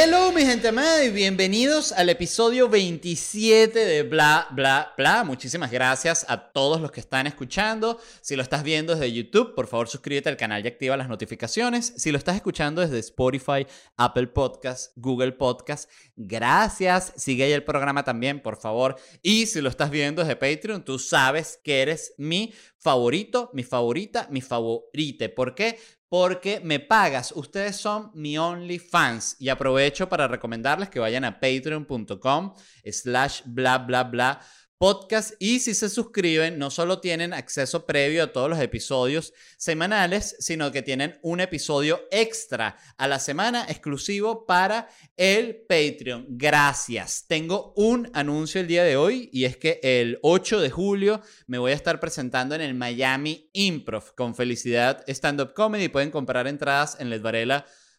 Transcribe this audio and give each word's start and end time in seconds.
Hello, 0.00 0.30
mi 0.30 0.42
gente 0.42 0.68
amada, 0.68 1.04
y 1.04 1.10
bienvenidos 1.10 1.90
al 1.90 2.08
episodio 2.08 2.68
27 2.68 3.76
de 3.76 4.04
Bla, 4.04 4.46
Bla, 4.52 4.94
Bla. 4.96 5.24
Muchísimas 5.24 5.72
gracias 5.72 6.24
a 6.28 6.52
todos 6.52 6.80
los 6.80 6.92
que 6.92 7.00
están 7.00 7.26
escuchando. 7.26 7.98
Si 8.20 8.36
lo 8.36 8.42
estás 8.42 8.62
viendo 8.62 8.94
desde 8.94 9.12
YouTube, 9.12 9.56
por 9.56 9.66
favor 9.66 9.88
suscríbete 9.88 10.28
al 10.28 10.36
canal 10.36 10.64
y 10.64 10.68
activa 10.68 10.96
las 10.96 11.08
notificaciones. 11.08 11.94
Si 11.96 12.12
lo 12.12 12.18
estás 12.18 12.36
escuchando 12.36 12.80
desde 12.80 13.00
Spotify, 13.00 13.66
Apple 13.96 14.28
Podcasts, 14.28 14.92
Google 14.94 15.32
Podcasts, 15.32 15.88
gracias. 16.14 17.12
Sigue 17.16 17.42
ahí 17.42 17.52
el 17.52 17.64
programa 17.64 18.04
también, 18.04 18.40
por 18.40 18.56
favor. 18.56 18.94
Y 19.20 19.46
si 19.46 19.60
lo 19.60 19.68
estás 19.68 19.90
viendo 19.90 20.22
desde 20.22 20.36
Patreon, 20.36 20.84
tú 20.84 21.00
sabes 21.00 21.58
que 21.64 21.82
eres 21.82 22.14
mi 22.18 22.54
favorito, 22.78 23.50
mi 23.54 23.62
favorita, 23.62 24.28
mi 24.30 24.40
favorite. 24.40 25.28
¿Por 25.30 25.54
qué? 25.54 25.78
porque 26.08 26.60
me 26.60 26.80
pagas. 26.80 27.32
Ustedes 27.32 27.76
son 27.76 28.10
mi 28.14 28.38
only 28.38 28.78
fans. 28.78 29.36
Y 29.38 29.48
aprovecho 29.48 30.08
para 30.08 30.26
recomendarles 30.26 30.88
que 30.88 31.00
vayan 31.00 31.24
a 31.24 31.38
patreon.com 31.38 32.54
slash 32.90 33.42
bla 33.44 33.78
bla 33.78 34.04
bla 34.04 34.40
podcast 34.78 35.32
y 35.40 35.58
si 35.58 35.74
se 35.74 35.88
suscriben 35.88 36.58
no 36.58 36.70
solo 36.70 37.00
tienen 37.00 37.32
acceso 37.32 37.84
previo 37.84 38.22
a 38.22 38.32
todos 38.32 38.48
los 38.48 38.60
episodios 38.60 39.34
semanales, 39.56 40.36
sino 40.38 40.70
que 40.70 40.82
tienen 40.82 41.18
un 41.22 41.40
episodio 41.40 42.00
extra 42.10 42.76
a 42.96 43.08
la 43.08 43.18
semana 43.18 43.66
exclusivo 43.68 44.46
para 44.46 44.88
el 45.16 45.56
Patreon. 45.68 46.26
Gracias. 46.28 47.24
Tengo 47.26 47.72
un 47.76 48.08
anuncio 48.14 48.60
el 48.60 48.68
día 48.68 48.84
de 48.84 48.96
hoy 48.96 49.28
y 49.32 49.44
es 49.44 49.56
que 49.56 49.80
el 49.82 50.20
8 50.22 50.60
de 50.60 50.70
julio 50.70 51.20
me 51.46 51.58
voy 51.58 51.72
a 51.72 51.74
estar 51.74 51.98
presentando 51.98 52.54
en 52.54 52.60
el 52.60 52.74
Miami 52.74 53.50
Improv 53.52 54.14
con 54.14 54.34
Felicidad 54.34 55.02
Stand 55.08 55.40
Up 55.40 55.54
Comedy. 55.54 55.88
Pueden 55.88 56.10
comprar 56.10 56.46
entradas 56.46 56.96
en 57.00 57.10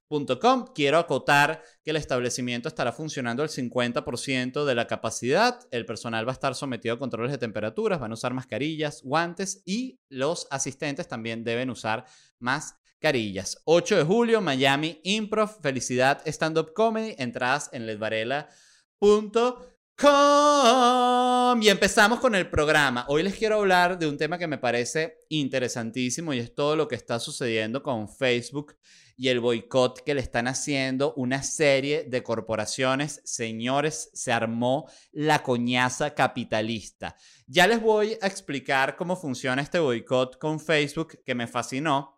Ledvarela 0.09 0.39
Quiero 0.73 0.97
acotar 0.97 1.63
que 1.83 1.91
el 1.91 1.95
establecimiento 1.95 2.67
estará 2.67 2.91
funcionando 2.91 3.43
al 3.43 3.49
50% 3.49 4.65
de 4.65 4.75
la 4.75 4.87
capacidad. 4.87 5.59
El 5.71 5.85
personal 5.85 6.27
va 6.27 6.31
a 6.31 6.33
estar 6.33 6.55
sometido 6.55 6.95
a 6.95 6.99
controles 6.99 7.31
de 7.31 7.37
temperaturas, 7.37 7.99
van 7.99 8.11
a 8.11 8.15
usar 8.15 8.33
mascarillas, 8.33 9.03
guantes 9.03 9.61
y 9.65 9.99
los 10.09 10.47
asistentes 10.49 11.07
también 11.07 11.43
deben 11.43 11.69
usar 11.69 12.05
mascarillas. 12.39 13.61
8 13.65 13.97
de 13.97 14.03
julio, 14.03 14.41
Miami 14.41 14.99
Improv, 15.03 15.61
Felicidad 15.61 16.21
Stand 16.25 16.57
Up 16.57 16.73
Comedy, 16.73 17.13
entradas 17.19 17.69
en 17.71 17.85
ledvarela.com. 20.01 21.61
Y 21.61 21.69
empezamos 21.69 22.19
con 22.19 22.35
el 22.35 22.49
programa. 22.49 23.05
Hoy 23.07 23.23
les 23.23 23.35
quiero 23.35 23.57
hablar 23.57 23.97
de 23.97 24.07
un 24.07 24.17
tema 24.17 24.37
que 24.37 24.47
me 24.47 24.57
parece 24.57 25.17
interesantísimo 25.29 26.33
y 26.33 26.39
es 26.39 26.53
todo 26.53 26.75
lo 26.75 26.87
que 26.87 26.95
está 26.95 27.19
sucediendo 27.19 27.83
con 27.83 28.07
Facebook 28.07 28.77
y 29.17 29.27
el 29.27 29.41
boicot 29.41 30.03
que 30.03 30.13
le 30.13 30.21
están 30.21 30.47
haciendo 30.47 31.13
una 31.15 31.43
serie 31.43 32.05
de 32.05 32.23
corporaciones. 32.23 33.21
Señores, 33.25 34.09
se 34.13 34.31
armó 34.31 34.89
la 35.11 35.43
coñaza 35.43 36.13
capitalista. 36.13 37.17
Ya 37.47 37.67
les 37.67 37.81
voy 37.81 38.17
a 38.21 38.27
explicar 38.27 38.95
cómo 38.95 39.17
funciona 39.17 39.61
este 39.61 39.79
boicot 39.79 40.37
con 40.37 40.59
Facebook 40.59 41.19
que 41.25 41.35
me 41.35 41.47
fascinó. 41.47 42.17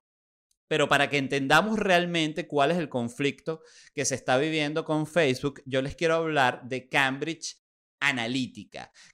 Pero 0.68 0.88
para 0.88 1.10
que 1.10 1.18
entendamos 1.18 1.80
realmente 1.80 2.48
cuál 2.48 2.72
es 2.72 2.78
el 2.78 2.88
conflicto 2.88 3.62
que 3.94 4.06
se 4.06 4.16
está 4.16 4.38
viviendo 4.38 4.86
con 4.86 5.06
Facebook, 5.06 5.62
yo 5.66 5.82
les 5.82 5.96
quiero 5.96 6.16
hablar 6.16 6.62
de 6.64 6.88
Cambridge 6.88 7.61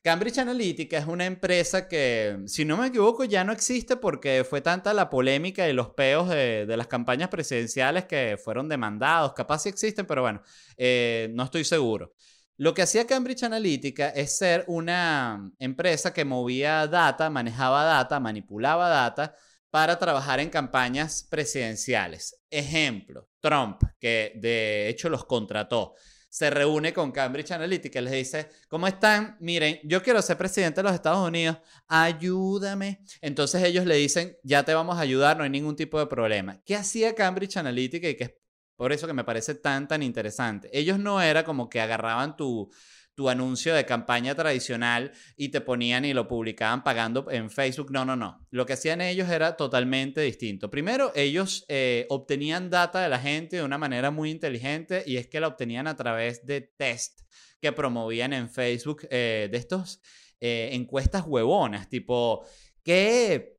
Cambridge 0.01 0.37
Analytica 0.37 0.97
es 0.97 1.05
una 1.05 1.25
empresa 1.25 1.87
que, 1.87 2.39
si 2.45 2.63
no 2.63 2.77
me 2.77 2.87
equivoco, 2.87 3.25
ya 3.25 3.43
no 3.43 3.51
existe 3.51 3.97
porque 3.97 4.45
fue 4.49 4.61
tanta 4.61 4.93
la 4.93 5.09
polémica 5.09 5.67
y 5.67 5.73
los 5.73 5.89
peos 5.89 6.29
de, 6.29 6.65
las 6.67 6.87
campañas 6.87 7.29
presidenciales 7.29 8.05
que 8.05 8.39
fueron 8.41 8.69
demandados. 8.69 9.33
Capaz 9.33 9.63
sí 9.63 9.69
existen, 9.69 10.05
pero 10.05 10.21
bueno, 10.21 10.41
eh, 10.77 11.29
no 11.33 11.43
estoy 11.43 11.65
seguro. 11.65 12.13
Lo 12.55 12.73
que 12.73 12.81
hacía 12.81 13.05
Cambridge 13.05 13.43
Analytica 13.43 14.09
es 14.09 14.37
ser 14.37 14.63
una 14.67 15.51
empresa 15.59 16.13
que 16.13 16.25
movía 16.25 16.87
data, 16.87 17.29
manejaba 17.29 17.83
data, 17.83 18.19
manipulaba 18.19 18.89
data 18.89 19.35
para 19.69 19.99
trabajar 19.99 20.39
en 20.39 20.49
campañas 20.49 21.27
presidenciales. 21.29 22.41
Ejemplo, 22.49 23.29
Trump, 23.41 23.81
que 23.99 24.33
de 24.37 24.89
hecho 24.89 25.09
los 25.09 25.25
contrató 25.25 25.93
se 26.29 26.49
reúne 26.49 26.93
con 26.93 27.11
Cambridge 27.11 27.51
Analytica 27.51 27.99
y 27.99 28.03
les 28.03 28.13
dice, 28.13 28.49
¿cómo 28.67 28.87
están? 28.87 29.37
Miren, 29.39 29.79
yo 29.83 30.03
quiero 30.03 30.21
ser 30.21 30.37
presidente 30.37 30.81
de 30.81 30.83
los 30.83 30.93
Estados 30.93 31.27
Unidos, 31.27 31.57
ayúdame. 31.87 33.01
Entonces 33.21 33.63
ellos 33.63 33.85
le 33.85 33.95
dicen, 33.95 34.37
ya 34.43 34.63
te 34.63 34.73
vamos 34.73 34.97
a 34.97 35.01
ayudar, 35.01 35.37
no 35.37 35.43
hay 35.43 35.49
ningún 35.49 35.75
tipo 35.75 35.99
de 35.99 36.07
problema. 36.07 36.61
¿Qué 36.65 36.75
hacía 36.75 37.15
Cambridge 37.15 37.57
Analytica 37.57 38.09
y 38.09 38.15
que 38.15 38.23
es 38.25 38.33
por 38.75 38.91
eso 38.91 39.07
que 39.07 39.13
me 39.13 39.23
parece 39.23 39.55
tan, 39.55 39.87
tan 39.87 40.03
interesante? 40.03 40.69
Ellos 40.71 40.99
no 40.99 41.21
era 41.21 41.43
como 41.43 41.69
que 41.69 41.81
agarraban 41.81 42.35
tu 42.35 42.69
tu 43.17 43.29
anuncio 43.29 43.73
de 43.73 43.83
campaña 43.83 44.35
tradicional 44.35 45.11
y 45.35 45.49
te 45.49 45.59
ponían 45.59 46.05
y 46.05 46.13
lo 46.13 46.27
publicaban 46.27 46.83
pagando 46.83 47.25
en 47.31 47.49
Facebook. 47.49 47.91
No, 47.91 48.05
no, 48.05 48.15
no. 48.15 48.45
Lo 48.51 48.67
que 48.67 48.73
hacían 48.73 49.01
ellos 49.01 49.27
era 49.27 49.57
totalmente 49.57 50.21
distinto. 50.21 50.69
Primero, 50.69 51.11
ellos 51.15 51.65
eh, 51.67 52.05
obtenían 52.09 52.69
data 52.69 53.01
de 53.01 53.09
la 53.09 53.17
gente 53.17 53.55
de 53.55 53.63
una 53.63 53.79
manera 53.79 54.11
muy 54.11 54.29
inteligente 54.29 55.03
y 55.03 55.17
es 55.17 55.25
que 55.25 55.39
la 55.39 55.47
obtenían 55.47 55.87
a 55.87 55.95
través 55.95 56.45
de 56.45 56.61
test 56.61 57.21
que 57.59 57.71
promovían 57.71 58.33
en 58.33 58.51
Facebook 58.51 59.07
eh, 59.09 59.49
de 59.51 59.57
estos 59.57 59.99
eh, 60.39 60.69
encuestas 60.73 61.23
huevonas, 61.25 61.89
tipo, 61.89 62.45
¿qué 62.83 63.56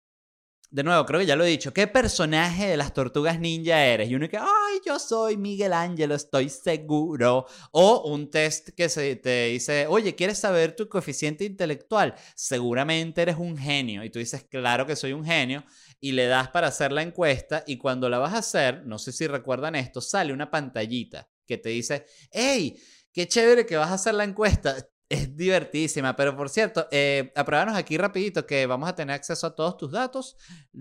de 0.70 0.82
nuevo, 0.82 1.06
creo 1.06 1.20
que 1.20 1.26
ya 1.26 1.36
lo 1.36 1.44
he 1.44 1.48
dicho. 1.48 1.72
¿Qué 1.72 1.86
personaje 1.86 2.66
de 2.66 2.76
las 2.76 2.92
tortugas 2.92 3.40
ninja 3.40 3.86
eres? 3.86 4.10
Y 4.10 4.14
uno 4.14 4.28
que, 4.28 4.36
ay, 4.36 4.80
yo 4.84 4.98
soy 4.98 5.38
Miguel 5.38 5.72
Ángel, 5.72 6.12
estoy 6.12 6.50
seguro. 6.50 7.46
O 7.72 8.10
un 8.12 8.30
test 8.30 8.68
que 8.76 8.90
se 8.90 9.16
te 9.16 9.46
dice, 9.46 9.86
oye, 9.86 10.14
¿quieres 10.14 10.38
saber 10.38 10.76
tu 10.76 10.86
coeficiente 10.86 11.44
intelectual? 11.44 12.14
Seguramente 12.34 13.22
eres 13.22 13.36
un 13.38 13.56
genio. 13.56 14.04
Y 14.04 14.10
tú 14.10 14.18
dices, 14.18 14.44
claro 14.44 14.86
que 14.86 14.94
soy 14.94 15.14
un 15.14 15.24
genio. 15.24 15.64
Y 16.00 16.12
le 16.12 16.26
das 16.26 16.48
para 16.50 16.68
hacer 16.68 16.92
la 16.92 17.00
encuesta. 17.00 17.64
Y 17.66 17.78
cuando 17.78 18.10
la 18.10 18.18
vas 18.18 18.34
a 18.34 18.38
hacer, 18.38 18.84
no 18.84 18.98
sé 18.98 19.12
si 19.12 19.26
recuerdan 19.26 19.74
esto, 19.74 20.02
sale 20.02 20.34
una 20.34 20.50
pantallita 20.50 21.30
que 21.46 21.56
te 21.56 21.70
dice, 21.70 22.04
hey, 22.30 22.78
qué 23.10 23.26
chévere 23.26 23.64
que 23.64 23.76
vas 23.76 23.90
a 23.90 23.94
hacer 23.94 24.14
la 24.14 24.24
encuesta 24.24 24.76
es 25.08 25.34
divertísima, 25.34 26.14
pero 26.14 26.36
por 26.36 26.50
cierto, 26.50 26.86
eh, 26.90 27.32
aquí 27.34 27.96
rapidito 27.96 28.46
que 28.46 28.66
vamos 28.66 28.88
a 28.88 28.94
tener 28.94 29.14
acceso 29.14 29.46
a 29.46 29.54
todos 29.54 29.78
tus 29.78 29.90
datos, 29.90 30.36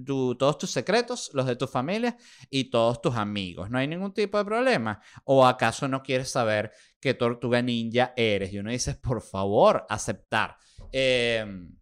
todos 0.06 0.58
tus 0.58 0.70
secretos, 0.70 1.30
los 1.34 1.46
de 1.46 1.56
tu 1.56 1.66
familia 1.66 2.18
y 2.50 2.70
todos 2.70 3.02
tus 3.02 3.16
amigos. 3.16 3.70
No 3.70 3.78
hay 3.78 3.88
ningún 3.88 4.14
tipo 4.14 4.38
de 4.38 4.44
problema. 4.44 5.02
¿O 5.24 5.46
acaso 5.46 5.88
no 5.88 6.04
quieres 6.04 6.30
saber 6.30 6.72
qué 7.00 7.14
tortuga 7.14 7.62
ninja 7.62 8.14
eres? 8.18 8.52
Y 8.52 8.60
uno 8.60 8.72
dice, 8.72 8.96
por 8.96 9.22
favor, 9.22 9.86
aceptar. 9.88 10.58
Em, 10.92 11.74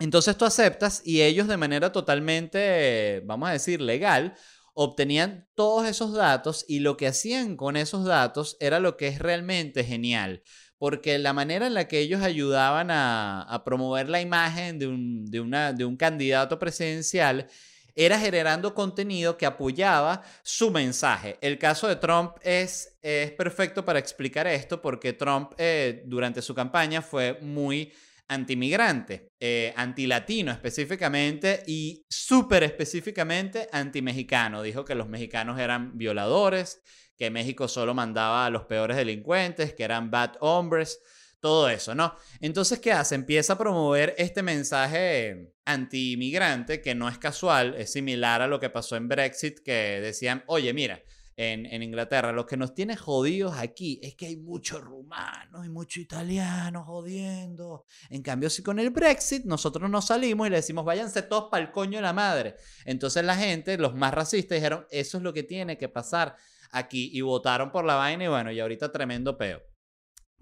entonces 0.00 0.36
tú 0.36 0.44
aceptas 0.44 1.02
y 1.04 1.22
ellos 1.22 1.46
de 1.46 1.56
manera 1.56 1.92
totalmente, 1.92 3.22
vamos 3.24 3.48
a 3.48 3.52
decir, 3.52 3.80
legal, 3.80 4.34
obtenían 4.74 5.48
todos 5.54 5.86
esos 5.88 6.12
datos 6.12 6.64
y 6.68 6.80
lo 6.80 6.96
que 6.96 7.08
hacían 7.08 7.56
con 7.56 7.76
esos 7.76 8.04
datos 8.04 8.56
era 8.60 8.80
lo 8.80 8.96
que 8.96 9.08
es 9.08 9.18
realmente 9.18 9.84
genial 9.84 10.42
porque 10.78 11.18
la 11.18 11.32
manera 11.32 11.66
en 11.66 11.74
la 11.74 11.88
que 11.88 11.98
ellos 11.98 12.22
ayudaban 12.22 12.88
a, 12.90 13.62
promover 13.64 14.08
la 14.08 14.20
imagen 14.20 14.78
de 14.78 14.86
un, 14.86 15.26
de, 15.26 15.40
una, 15.40 15.72
de 15.72 15.84
un 15.84 15.96
candidato 15.96 16.58
presidencial 16.58 17.48
era 17.94 18.16
generando 18.18 18.74
contenido 18.74 19.36
que 19.36 19.44
apoyaba 19.44 20.22
su 20.44 20.70
mensaje. 20.70 21.36
El 21.40 21.58
caso 21.58 21.88
de 21.88 21.96
Trump 21.96 22.36
es, 22.42 22.96
es 23.02 23.32
perfecto 23.32 23.84
para 23.84 23.98
explicar 23.98 24.46
esto 24.46 24.80
porque 24.80 25.14
Trump 25.14 25.52
eh, 25.58 26.04
durante 26.06 26.40
su 26.40 26.54
campaña 26.54 27.02
fue 27.02 27.40
muy 27.42 27.92
antimigrante, 28.28 29.32
eh, 29.40 29.72
antilatino 29.74 30.52
específicamente 30.52 31.64
y 31.66 32.04
súper 32.08 32.62
específicamente 32.62 33.68
antimexicano. 33.72 34.62
Dijo 34.62 34.84
que 34.84 34.94
los 34.94 35.08
mexicanos 35.08 35.58
eran 35.58 35.98
violadores, 35.98 36.80
que 37.18 37.30
México 37.30 37.66
solo 37.66 37.94
mandaba 37.94 38.46
a 38.46 38.50
los 38.50 38.64
peores 38.64 38.96
delincuentes, 38.96 39.74
que 39.74 39.82
eran 39.82 40.10
bad 40.10 40.36
hombres, 40.40 41.00
todo 41.40 41.68
eso, 41.68 41.94
¿no? 41.94 42.14
Entonces, 42.40 42.78
¿qué 42.78 42.92
hace? 42.92 43.14
Empieza 43.14 43.54
a 43.54 43.58
promover 43.58 44.14
este 44.18 44.42
mensaje 44.42 45.52
anti-inmigrante 45.64 46.80
que 46.80 46.94
no 46.94 47.08
es 47.08 47.18
casual, 47.18 47.74
es 47.76 47.92
similar 47.92 48.42
a 48.42 48.46
lo 48.46 48.58
que 48.60 48.70
pasó 48.70 48.96
en 48.96 49.08
Brexit, 49.08 49.60
que 49.60 50.00
decían, 50.00 50.44
oye, 50.46 50.72
mira, 50.72 51.02
en, 51.38 51.66
en, 51.66 51.84
Inglaterra. 51.84 52.32
Lo 52.32 52.46
que 52.46 52.56
nos 52.56 52.74
tiene 52.74 52.96
jodidos 52.96 53.56
aquí 53.56 54.00
es 54.02 54.16
que 54.16 54.26
hay 54.26 54.36
muchos 54.36 54.80
rumanos 54.80 55.64
y 55.64 55.68
muchos 55.68 56.02
italianos 56.02 56.84
jodiendo. 56.84 57.84
En 58.10 58.22
cambio, 58.22 58.50
si 58.50 58.62
con 58.62 58.80
el 58.80 58.90
Brexit 58.90 59.44
nosotros 59.44 59.88
nos 59.88 60.06
salimos 60.06 60.48
y 60.48 60.50
le 60.50 60.56
decimos, 60.56 60.84
váyanse 60.84 61.22
todos 61.22 61.48
para 61.48 61.64
el 61.64 61.70
coño 61.70 61.98
de 61.98 62.02
la 62.02 62.12
madre. 62.12 62.56
Entonces 62.84 63.24
la 63.24 63.36
gente, 63.36 63.78
los 63.78 63.94
más 63.94 64.12
racistas, 64.12 64.56
dijeron, 64.56 64.84
eso 64.90 65.18
es 65.18 65.22
lo 65.22 65.32
que 65.32 65.44
tiene 65.44 65.78
que 65.78 65.88
pasar 65.88 66.36
aquí 66.70 67.10
y 67.12 67.20
votaron 67.20 67.70
por 67.70 67.84
la 67.84 67.94
vaina 67.94 68.24
y 68.24 68.28
bueno, 68.28 68.52
y 68.52 68.60
ahorita 68.60 68.92
tremendo 68.92 69.36
peo. 69.36 69.62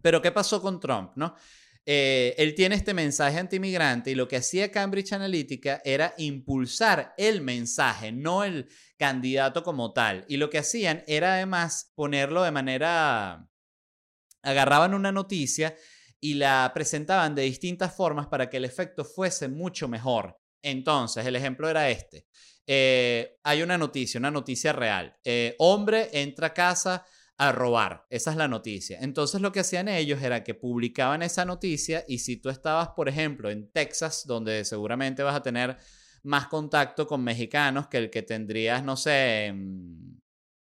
Pero 0.03 0.21
¿qué 0.23 0.33
pasó 0.33 0.61
con 0.61 0.81
Trump, 0.81 1.13
no? 1.17 1.35
eh, 1.89 2.35
él 2.37 2.57
tiene 2.57 2.75
este 2.75 2.95
mensaje 2.95 3.39
antimigrante 3.39 4.11
y 4.11 4.17
lo 4.17 4.27
que 4.27 4.37
hacía 4.37 4.73
Cambridge 4.73 5.13
Analytica 5.13 5.81
era 5.85 6.15
impulsar 6.19 7.15
el 7.17 7.41
mensaje, 7.43 8.11
no 8.11 8.43
el 8.43 8.69
candidato 8.99 9.63
como 9.63 9.93
tal. 9.93 10.25
Y 10.29 10.37
lo 10.37 10.51
que 10.51 10.59
hacían 10.59 11.05
era 11.07 11.35
además 11.35 11.93
ponerlo 11.95 12.43
de 12.43 12.51
manera... 12.51 13.49
Agarraban 14.43 14.95
una 14.95 15.13
noticia 15.13 15.77
y 16.21 16.35
la 16.35 16.71
presentaban 16.75 17.35
de 17.35 17.43
distintas 17.43 17.95
formas 17.95 18.27
para 18.27 18.51
que 18.51 18.57
el 18.57 18.65
efecto 18.65 19.05
fuese 19.05 19.49
mucho 19.49 19.89
mejor. 19.89 20.41
Entonces, 20.67 21.25
el 21.25 21.37
ejemplo 21.37 21.69
era 21.69 21.89
este. 21.91 22.27
Eh, 22.67 23.39
hay 23.45 23.63
una 23.63 23.79
noticia, 23.79 24.19
una 24.19 24.33
noticia 24.33 24.73
real. 24.73 25.17
Eh, 25.23 25.55
hombre 25.61 26.11
entra 26.13 26.49
a 26.49 26.55
casa 26.55 27.07
a 27.39 27.53
robar. 27.53 28.05
Esa 28.11 28.33
es 28.33 28.37
la 28.37 28.49
noticia. 28.49 28.99
Entonces 29.01 29.41
lo 29.41 29.53
que 29.53 29.61
hacían 29.61 29.87
ellos 29.87 30.21
era 30.21 30.43
que 30.43 30.55
publicaban 30.55 31.23
esa 31.23 31.45
noticia 31.45 32.05
y 32.09 32.19
si 32.19 32.39
tú 32.39 32.49
estabas, 32.51 32.89
por 32.97 33.09
ejemplo, 33.09 33.49
en 33.49 33.71
Texas, 33.71 34.27
donde 34.27 34.65
seguramente 34.65 35.23
vas 35.23 35.37
a 35.37 35.43
tener 35.43 35.77
más 36.25 36.49
contacto 36.49 37.07
con 37.07 37.23
mexicanos 37.23 37.87
que 37.87 37.99
el 37.99 38.11
que 38.11 38.23
tendrías, 38.23 38.83
no 38.83 38.97
sé, 38.97 39.55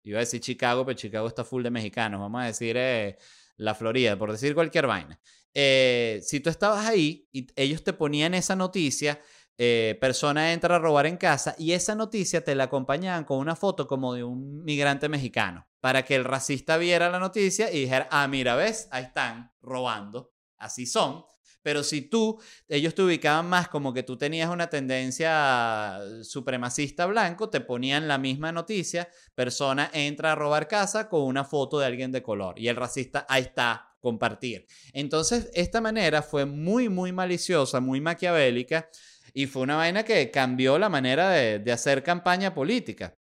iba 0.03 0.19
a 0.19 0.19
decir 0.19 0.39
Chicago, 0.39 0.85
pero 0.85 0.95
Chicago 0.95 1.27
está 1.27 1.43
full 1.43 1.63
de 1.63 1.71
mexicanos. 1.71 2.19
Vamos 2.19 2.43
a 2.43 2.45
decir 2.45 2.75
eh, 2.77 3.17
la 3.57 3.73
Florida, 3.73 4.15
por 4.19 4.31
decir 4.31 4.53
cualquier 4.53 4.85
vaina. 4.85 5.19
si 5.51 6.39
tú 6.41 6.51
estabas 6.51 6.85
ahí 6.85 7.27
y 7.31 7.47
ellos 7.55 7.83
te 7.83 7.93
ponían 7.93 8.35
esa 8.35 8.55
noticia, 8.55 9.19
eh, 9.57 9.97
persona 10.01 10.51
entra 10.51 10.75
a 10.75 10.79
robar 10.79 11.05
en 11.05 11.15
casa 11.15 11.55
y 11.57 11.71
esa 11.71 11.95
noticia 11.95 12.43
te 12.43 12.55
la 12.55 12.65
acompañaban 12.65 13.23
con 13.23 13.37
una 13.37 13.55
foto 13.55 13.87
como 13.87 14.13
de 14.13 14.23
un 14.23 14.63
migrante 14.65 15.07
mexicano 15.07 15.65
para 15.79 16.03
que 16.03 16.15
el 16.15 16.25
racista 16.25 16.77
viera 16.77 17.09
la 17.09 17.19
noticia 17.19 17.71
y 17.71 17.81
dijera, 17.81 18.07
ah, 18.11 18.27
mira, 18.27 18.55
ves, 18.55 18.89
ahí 18.91 19.03
están 19.03 19.53
robando, 19.61 20.33
así 20.57 20.85
son. 20.85 21.23
Pero 21.61 21.83
si 21.83 22.01
tú, 22.01 22.39
ellos 22.67 22.93
te 22.93 23.01
ubicaban 23.01 23.47
más 23.47 23.69
como 23.69 23.91
que 23.91 24.03
tú 24.03 24.17
tenías 24.17 24.51
una 24.51 24.69
tendencia 24.69 25.99
supremacista 26.21 27.07
blanco, 27.07 27.49
te 27.49 27.59
ponían 27.59 28.07
la 28.07 28.17
misma 28.19 28.51
noticia, 28.51 29.09
persona 29.33 29.89
entra 29.93 30.33
a 30.33 30.35
robar 30.35 30.67
casa 30.67 31.09
con 31.09 31.21
una 31.23 31.43
foto 31.43 31.79
de 31.79 31.87
alguien 31.87 32.11
de 32.11 32.21
color 32.21 32.59
y 32.59 32.67
el 32.67 32.75
racista, 32.75 33.25
ahí 33.29 33.43
está, 33.43 33.95
compartir. 33.99 34.67
Entonces, 34.93 35.49
esta 35.55 35.81
manera 35.81 36.21
fue 36.21 36.45
muy, 36.45 36.89
muy 36.89 37.11
maliciosa, 37.11 37.79
muy 37.79 37.99
maquiavélica 37.99 38.87
y 39.35 39.47
fue 39.47 39.63
una 39.63 39.75
vaina 39.75 40.03
que 40.03 40.31
cambió 40.31 40.79
la 40.79 40.87
manera 40.87 41.29
de, 41.29 41.71
hacer 41.71 42.03
campaña 42.03 42.53
política, 42.53 43.17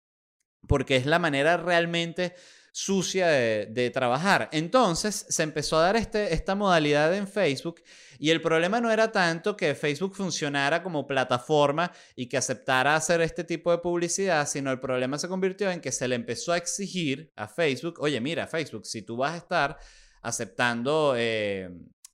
porque 0.67 0.95
es 0.95 1.05
la 1.05 1.19
manera 1.19 1.55
realmente 1.55 2.33
sucia 2.71 3.27
de, 3.27 3.91
trabajar. 3.93 4.49
Entonces 4.51 5.27
se 5.29 5.43
empezó 5.43 5.77
a 5.77 5.83
dar 5.83 5.95
este, 5.95 6.33
esta 6.33 6.55
modalidad 6.55 7.13
en 7.13 7.27
Facebook 7.27 7.83
y 8.17 8.31
el 8.31 8.41
problema 8.41 8.81
no 8.81 8.91
era 8.91 9.11
tanto 9.11 9.55
que 9.55 9.75
Facebook 9.75 10.15
funcionara 10.15 10.81
como 10.81 11.05
plataforma 11.05 11.91
y 12.15 12.27
que 12.27 12.37
aceptara 12.37 12.95
hacer 12.95 13.21
este 13.21 13.43
tipo 13.43 13.69
de 13.69 13.77
publicidad, 13.77 14.47
sino 14.47 14.71
el 14.71 14.79
problema 14.79 15.19
se 15.19 15.27
convirtió 15.27 15.69
en 15.69 15.79
que 15.79 15.91
se 15.91 16.07
le 16.07 16.15
empezó 16.15 16.53
a 16.53 16.57
exigir 16.57 17.31
a 17.35 17.47
Facebook, 17.47 17.99
oye 17.99 18.19
mira 18.19 18.47
Facebook, 18.47 18.87
si 18.87 19.03
tú 19.03 19.15
vas 19.15 19.33
a 19.33 19.37
estar 19.37 19.77
aceptando 20.23 21.13
eh, 21.15 21.69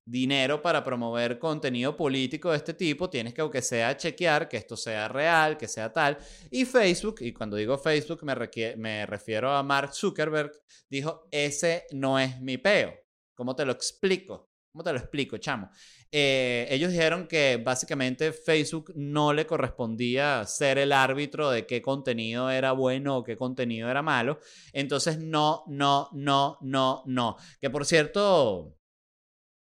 dinero 0.05 0.61
para 0.61 0.83
promover 0.83 1.39
contenido 1.39 1.97
político 1.97 2.51
de 2.51 2.57
este 2.57 2.75
tipo, 2.75 3.09
tienes 3.09 3.33
que, 3.33 3.41
aunque 3.41 3.61
sea, 3.61 3.97
chequear 3.97 4.47
que 4.47 4.57
esto 4.57 4.77
sea 4.77 5.07
real, 5.07 5.57
que 5.57 5.67
sea 5.67 5.91
tal. 5.91 6.17
Y 6.51 6.65
Facebook, 6.65 7.17
y 7.21 7.33
cuando 7.33 7.57
digo 7.57 7.77
Facebook 7.77 8.23
me, 8.23 8.35
me 8.77 9.05
refiero 9.05 9.51
a 9.51 9.63
Mark 9.63 9.93
Zuckerberg, 9.93 10.51
dijo, 10.89 11.27
ese 11.31 11.85
no 11.91 12.19
es 12.19 12.39
mi 12.39 12.57
peo. 12.57 12.93
¿Cómo 13.33 13.55
te 13.55 13.65
lo 13.65 13.71
explico? 13.71 14.49
¿Cómo 14.71 14.83
te 14.83 14.91
lo 14.91 14.99
explico, 14.99 15.37
chamo? 15.37 15.69
Eh, 16.11 16.67
ellos 16.69 16.91
dijeron 16.91 17.27
que 17.27 17.61
básicamente 17.63 18.31
Facebook 18.33 18.91
no 18.95 19.33
le 19.33 19.45
correspondía 19.45 20.43
ser 20.45 20.77
el 20.77 20.91
árbitro 20.91 21.49
de 21.49 21.65
qué 21.65 21.81
contenido 21.81 22.49
era 22.49 22.73
bueno 22.73 23.17
o 23.17 23.23
qué 23.23 23.37
contenido 23.37 23.89
era 23.89 24.01
malo. 24.01 24.39
Entonces, 24.73 25.17
no, 25.17 25.63
no, 25.67 26.09
no, 26.11 26.57
no, 26.61 27.03
no. 27.05 27.37
Que 27.59 27.69
por 27.69 27.85
cierto, 27.85 28.77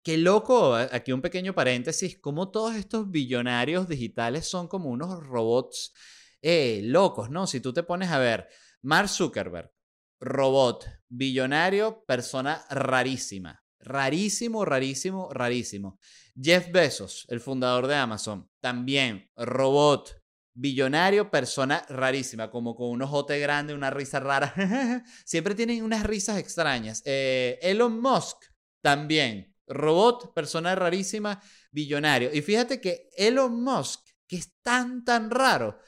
Qué 0.02 0.16
loco, 0.16 0.74
aquí 0.74 1.12
un 1.12 1.20
pequeño 1.20 1.54
paréntesis, 1.54 2.18
como 2.18 2.50
todos 2.50 2.74
estos 2.74 3.10
billonarios 3.10 3.86
digitales 3.86 4.46
son 4.46 4.66
como 4.66 4.88
unos 4.88 5.22
robots 5.26 5.92
eh, 6.40 6.80
locos, 6.84 7.28
¿no? 7.30 7.46
Si 7.46 7.60
tú 7.60 7.74
te 7.74 7.82
pones 7.82 8.10
a 8.10 8.18
ver, 8.18 8.48
Mark 8.80 9.10
Zuckerberg, 9.10 9.70
robot, 10.18 10.86
billonario, 11.06 12.02
persona 12.06 12.64
rarísima, 12.70 13.62
rarísimo, 13.78 14.64
rarísimo, 14.64 15.28
rarísimo. 15.32 15.98
Jeff 16.34 16.70
Bezos, 16.72 17.26
el 17.28 17.40
fundador 17.40 17.86
de 17.86 17.96
Amazon, 17.96 18.48
también 18.60 19.30
robot, 19.36 20.18
billonario, 20.54 21.30
persona 21.30 21.84
rarísima, 21.90 22.50
como 22.50 22.74
con 22.74 22.88
un 22.88 23.02
ojote 23.02 23.38
grande, 23.38 23.74
una 23.74 23.90
risa 23.90 24.18
rara. 24.18 24.54
Siempre 25.26 25.54
tienen 25.54 25.84
unas 25.84 26.04
risas 26.04 26.38
extrañas. 26.38 27.02
Eh, 27.04 27.58
Elon 27.60 28.00
Musk, 28.00 28.44
también 28.82 29.49
Robot, 29.70 30.34
persona 30.34 30.74
rarísima, 30.74 31.40
billonario. 31.70 32.30
Y 32.32 32.42
fíjate 32.42 32.80
que 32.80 33.08
Elon 33.16 33.62
Musk, 33.62 34.00
que 34.26 34.36
es 34.36 34.52
tan, 34.62 35.04
tan 35.04 35.30
raro, 35.30 35.78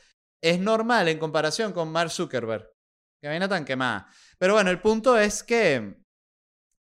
es 0.40 0.58
normal 0.58 1.08
en 1.08 1.18
comparación 1.18 1.72
con 1.72 1.90
Mark 1.92 2.10
Zuckerberg. 2.10 2.68
Que 3.20 3.28
vaina 3.28 3.48
tan 3.48 3.64
quemada. 3.64 4.08
Pero 4.38 4.54
bueno, 4.54 4.70
el 4.70 4.80
punto 4.80 5.16
es 5.16 5.42
que 5.42 5.94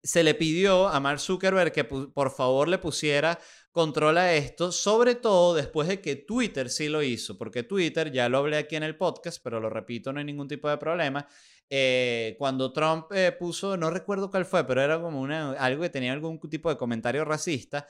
se 0.02 0.23
le 0.23 0.35
pidió 0.35 0.88
a 0.88 1.00
Mark 1.00 1.20
Zuckerberg 1.20 1.73
que 1.73 1.85
por 1.85 2.31
favor 2.31 2.69
le 2.69 2.79
pusiera 2.79 3.38
control 3.75 4.19
a 4.19 4.35
esto, 4.35 4.71
sobre 4.71 5.17
todo 5.17 5.53
después 5.53 5.88
de 5.88 6.00
que 6.00 6.15
Twitter 6.15 6.71
sí 6.71 6.88
lo 6.88 7.03
hizo, 7.03 7.37
porque 7.37 7.65
Twitter, 7.65 8.12
ya 8.12 8.29
lo 8.29 8.38
hablé 8.38 8.56
aquí 8.56 8.76
en 8.76 8.85
el 8.85 8.97
podcast, 8.97 9.43
pero 9.43 9.59
lo 9.59 9.69
repito, 9.69 10.12
no 10.12 10.21
hay 10.21 10.25
ningún 10.25 10.47
tipo 10.47 10.69
de 10.69 10.79
problema, 10.79 11.26
eh, 11.69 12.37
cuando 12.38 12.73
Trump 12.73 13.06
eh, 13.12 13.32
puso, 13.37 13.76
no 13.76 13.91
recuerdo 13.91 14.31
cuál 14.31 14.44
fue, 14.44 14.65
pero 14.65 14.81
era 14.81 15.00
como 15.00 15.21
una, 15.21 15.55
algo 15.55 15.82
que 15.82 15.91
tenía 15.91 16.12
algún 16.12 16.38
tipo 16.49 16.71
de 16.71 16.76
comentario 16.76 17.25
racista, 17.25 17.85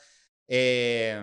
eh, 0.48 1.22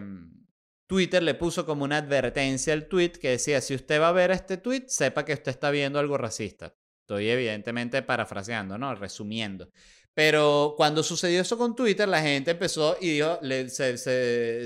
Twitter 0.86 1.24
le 1.24 1.34
puso 1.34 1.66
como 1.66 1.84
una 1.84 1.98
advertencia 1.98 2.74
al 2.74 2.88
tweet 2.88 3.14
que 3.14 3.30
decía, 3.30 3.62
si 3.62 3.74
usted 3.74 4.00
va 4.00 4.10
a 4.10 4.12
ver 4.12 4.30
este 4.30 4.58
tweet, 4.58 4.84
sepa 4.90 5.26
que 5.26 5.34
usted 5.34 5.50
está 5.50 5.72
viendo 5.72 5.98
algo 5.98 6.20
racista. 6.20 6.76
Estoy 7.00 7.30
evidentemente 7.30 8.04
parafraseando, 8.04 8.78
¿no? 8.78 8.94
Resumiendo. 8.94 9.72
Pero 10.14 10.74
cuando 10.76 11.04
sucedió 11.04 11.42
eso 11.42 11.58
con 11.58 11.76
Twitter, 11.76 12.08
la 12.08 12.22
gente 12.22 12.52
empezó 12.52 12.98
y 13.00 13.12
dijo, 13.12 13.40
se, 13.70 13.98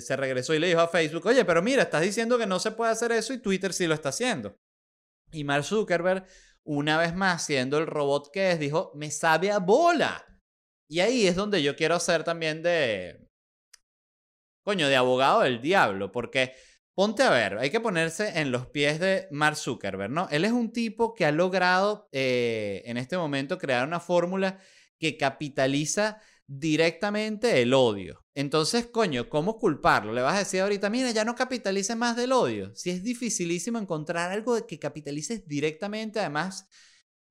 se, 0.02 0.16
regresó 0.16 0.54
y 0.54 0.60
le 0.60 0.68
dijo 0.68 0.80
a 0.80 0.88
Facebook, 0.88 1.28
oye, 1.28 1.46
pero 1.46 1.62
mira, 1.62 1.84
estás 1.84 2.02
diciendo 2.02 2.38
que 2.38 2.48
no 2.48 2.60
se 2.60 2.72
puede 2.72 2.92
hacer 2.92 3.12
eso 3.12 3.32
y 3.34 3.38
Twitter 3.38 3.72
sí 3.72 3.86
lo 3.86 3.94
está 3.94 4.10
haciendo. 4.10 4.58
Y 5.32 5.44
Mark 5.44 5.64
Zuckerberg 5.64 6.26
una 6.66 6.98
vez 6.98 7.16
más, 7.16 7.46
siendo 7.46 7.78
el 7.78 7.88
robot 7.88 8.32
que 8.32 8.52
es, 8.52 8.60
dijo, 8.60 8.92
me 8.96 9.12
sabe 9.12 9.52
a 9.52 9.60
bola. 9.60 10.26
Y 10.90 11.00
ahí 11.00 11.28
es 11.28 11.36
donde 11.36 11.64
yo 11.64 11.76
quiero 11.76 12.00
ser 12.00 12.24
también 12.24 12.64
de, 12.64 13.30
coño, 14.64 14.88
de 14.88 14.96
abogado 14.96 15.42
del 15.42 15.62
diablo, 15.62 16.12
porque 16.12 16.54
ponte 16.96 17.24
a 17.24 17.30
ver, 17.30 17.60
hay 17.60 17.70
que 17.70 17.80
ponerse 17.80 18.40
en 18.40 18.52
los 18.52 18.68
pies 18.68 19.00
de 19.00 19.28
Mark 19.32 19.58
Zuckerberg, 19.58 20.12
¿no? 20.12 20.28
Él 20.32 20.44
es 20.44 20.52
un 20.52 20.74
tipo 20.74 21.14
que 21.14 21.26
ha 21.26 21.32
logrado 21.32 22.10
eh, 22.12 22.82
en 22.86 22.98
este 22.98 23.18
momento 23.18 23.60
crear 23.60 23.88
una 23.88 24.00
fórmula 24.00 24.60
que 25.00 25.18
capitaliza 25.18 26.22
directamente 26.48 27.62
el 27.62 27.74
odio. 27.74 28.26
Entonces, 28.36 28.88
coño, 28.88 29.30
¿cómo 29.30 29.58
culparlo? 29.58 30.14
Le 30.14 30.22
vas 30.22 30.36
a 30.36 30.40
decir 30.40 30.62
ahorita, 30.62 30.90
mira, 30.90 31.12
ya 31.12 31.26
no 31.26 31.36
capitalices 31.36 31.96
más 31.96 32.16
del 32.16 32.32
odio. 32.34 32.76
Si 32.76 32.90
es 32.90 33.04
dificilísimo 33.04 33.80
encontrar 33.80 34.32
algo 34.32 34.56
de 34.56 34.66
que 34.66 34.78
capitalices 34.78 35.48
directamente, 35.48 36.20
además, 36.20 36.68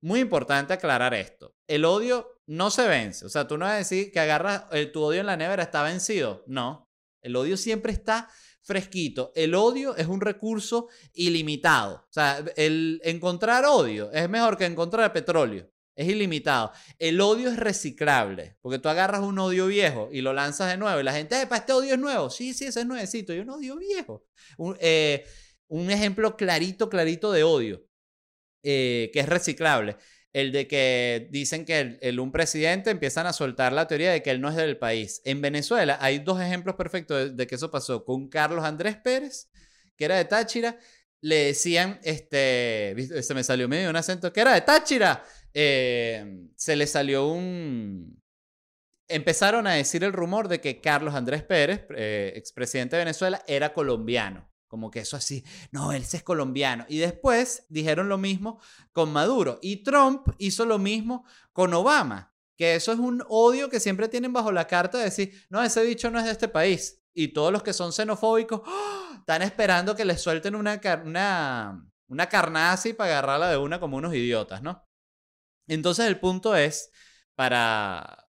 muy 0.01 0.19
importante 0.19 0.73
aclarar 0.73 1.13
esto. 1.13 1.55
El 1.67 1.85
odio 1.85 2.39
no 2.47 2.69
se 2.69 2.87
vence. 2.87 3.25
O 3.25 3.29
sea, 3.29 3.47
tú 3.47 3.57
no 3.57 3.65
vas 3.65 3.75
a 3.75 3.77
decir 3.77 4.11
que 4.11 4.19
agarras 4.19 4.65
el, 4.71 4.91
tu 4.91 5.01
odio 5.01 5.21
en 5.21 5.27
la 5.27 5.37
nevera, 5.37 5.63
está 5.63 5.83
vencido. 5.83 6.43
No. 6.47 6.89
El 7.21 7.35
odio 7.35 7.57
siempre 7.57 7.91
está 7.91 8.29
fresquito. 8.61 9.31
El 9.35 9.55
odio 9.55 9.95
es 9.95 10.07
un 10.07 10.21
recurso 10.21 10.89
ilimitado. 11.13 11.95
O 11.95 12.13
sea, 12.13 12.43
el 12.55 12.99
encontrar 13.03 13.65
odio 13.65 14.11
es 14.11 14.29
mejor 14.29 14.57
que 14.57 14.65
encontrar 14.65 15.13
petróleo. 15.13 15.71
Es 15.95 16.07
ilimitado. 16.09 16.73
El 16.99 17.21
odio 17.21 17.49
es 17.49 17.57
reciclable, 17.57 18.57
porque 18.61 18.79
tú 18.79 18.89
agarras 18.89 19.21
un 19.21 19.39
odio 19.39 19.67
viejo 19.67 20.09
y 20.11 20.21
lo 20.21 20.33
lanzas 20.33 20.69
de 20.69 20.77
nuevo 20.77 20.99
y 20.99 21.03
la 21.03 21.13
gente, 21.13 21.47
para 21.47 21.61
este 21.61 21.73
odio 21.73 21.93
es 21.93 21.99
nuevo. 21.99 22.29
Sí, 22.29 22.53
sí, 22.53 22.65
ese 22.65 22.81
es 22.81 22.85
nuevecito. 22.85 23.33
Y 23.33 23.39
un 23.39 23.49
odio 23.49 23.77
viejo. 23.77 24.25
Un, 24.57 24.77
eh, 24.81 25.25
ejemplo 25.69 26.35
clarito, 26.35 26.89
clarito 26.89 27.31
de 27.31 27.43
odio, 27.43 27.85
eh, 28.63 29.09
que 29.13 29.21
es 29.21 29.29
reciclable. 29.29 29.95
El 30.33 30.51
de 30.51 30.67
que 30.67 31.29
dicen 31.31 31.63
que 31.63 31.97
el, 32.01 32.19
un 32.19 32.33
presidente 32.33 32.89
empiezan 32.89 33.25
a 33.25 33.31
soltar 33.31 33.71
la 33.71 33.87
teoría 33.87 34.11
de 34.11 34.21
que 34.21 34.31
él 34.31 34.41
no 34.41 34.49
es 34.49 34.57
del 34.57 34.77
país. 34.77 35.21
En 35.23 35.41
Venezuela 35.41 35.97
hay 36.01 36.19
dos 36.19 36.41
ejemplos 36.41 36.75
perfectos 36.75 37.17
de, 37.17 37.29
de 37.31 37.47
que 37.47 37.55
eso 37.55 37.71
pasó 37.71 38.03
con 38.03 38.27
Carlos 38.27 38.65
Andrés 38.65 38.97
Pérez, 38.97 39.49
que 39.95 40.03
era 40.03 40.17
de 40.17 40.25
Táchira, 40.25 40.77
le 41.21 41.45
decían, 41.45 41.99
este, 42.03 42.95
se 43.23 43.33
me 43.33 43.43
salió 43.43 43.67
medio 43.67 43.89
un 43.89 43.95
acento, 43.95 44.31
que 44.31 44.41
era 44.41 44.53
de 44.53 44.61
Táchira, 44.61 45.23
eh, 45.55 46.49
se 46.57 46.75
le 46.75 46.85
salió 46.85 47.27
un, 47.27 48.21
empezaron 49.07 49.67
a 49.67 49.73
decir 49.73 50.03
el 50.03 50.13
rumor 50.13 50.47
de 50.47 50.59
que 50.59 50.81
Carlos 50.81 51.15
Andrés 51.15 51.43
Pérez, 51.43 51.85
eh, 51.95 52.33
expresidente 52.35 52.95
de 52.95 53.03
Venezuela, 53.03 53.41
era 53.47 53.73
colombiano. 53.73 54.51
Como 54.67 54.91
que 54.91 54.99
eso 54.99 55.15
así, 55.15 55.45
no, 55.71 55.93
él 55.93 56.03
es 56.03 56.23
colombiano. 56.23 56.85
Y 56.89 56.97
después 56.97 57.65
dijeron 57.69 58.09
lo 58.09 58.17
mismo 58.17 58.59
con 58.91 59.13
Maduro. 59.13 59.59
Y 59.61 59.83
Trump 59.83 60.27
hizo 60.37 60.65
lo 60.65 60.77
mismo 60.77 61.25
con 61.53 61.73
Obama. 61.73 62.33
Que 62.57 62.75
eso 62.75 62.91
es 62.91 62.99
un 62.99 63.23
odio 63.29 63.69
que 63.69 63.79
siempre 63.79 64.09
tienen 64.09 64.33
bajo 64.33 64.51
la 64.51 64.67
carta 64.67 64.97
de 64.97 65.05
decir, 65.05 65.45
no, 65.49 65.63
ese 65.63 65.85
bicho 65.85 66.11
no 66.11 66.19
es 66.19 66.25
de 66.25 66.31
este 66.31 66.47
país. 66.47 67.01
Y 67.13 67.29
todos 67.29 67.53
los 67.53 67.63
que 67.63 67.73
son 67.73 67.93
xenofóbicos 67.93 68.61
¡ah! 68.65 69.17
están 69.19 69.41
esperando 69.41 69.95
que 69.95 70.03
les 70.03 70.21
suelten 70.21 70.55
una, 70.55 70.81
una, 71.05 71.85
una 72.07 72.27
carnaza 72.27 72.89
y 72.89 72.93
para 72.93 73.11
agarrarla 73.11 73.49
de 73.49 73.57
una 73.57 73.79
como 73.79 73.97
unos 73.97 74.13
idiotas, 74.13 74.61
¿no? 74.61 74.84
Entonces 75.67 76.05
el 76.07 76.19
punto 76.19 76.55
es, 76.55 76.91
para, 77.35 78.27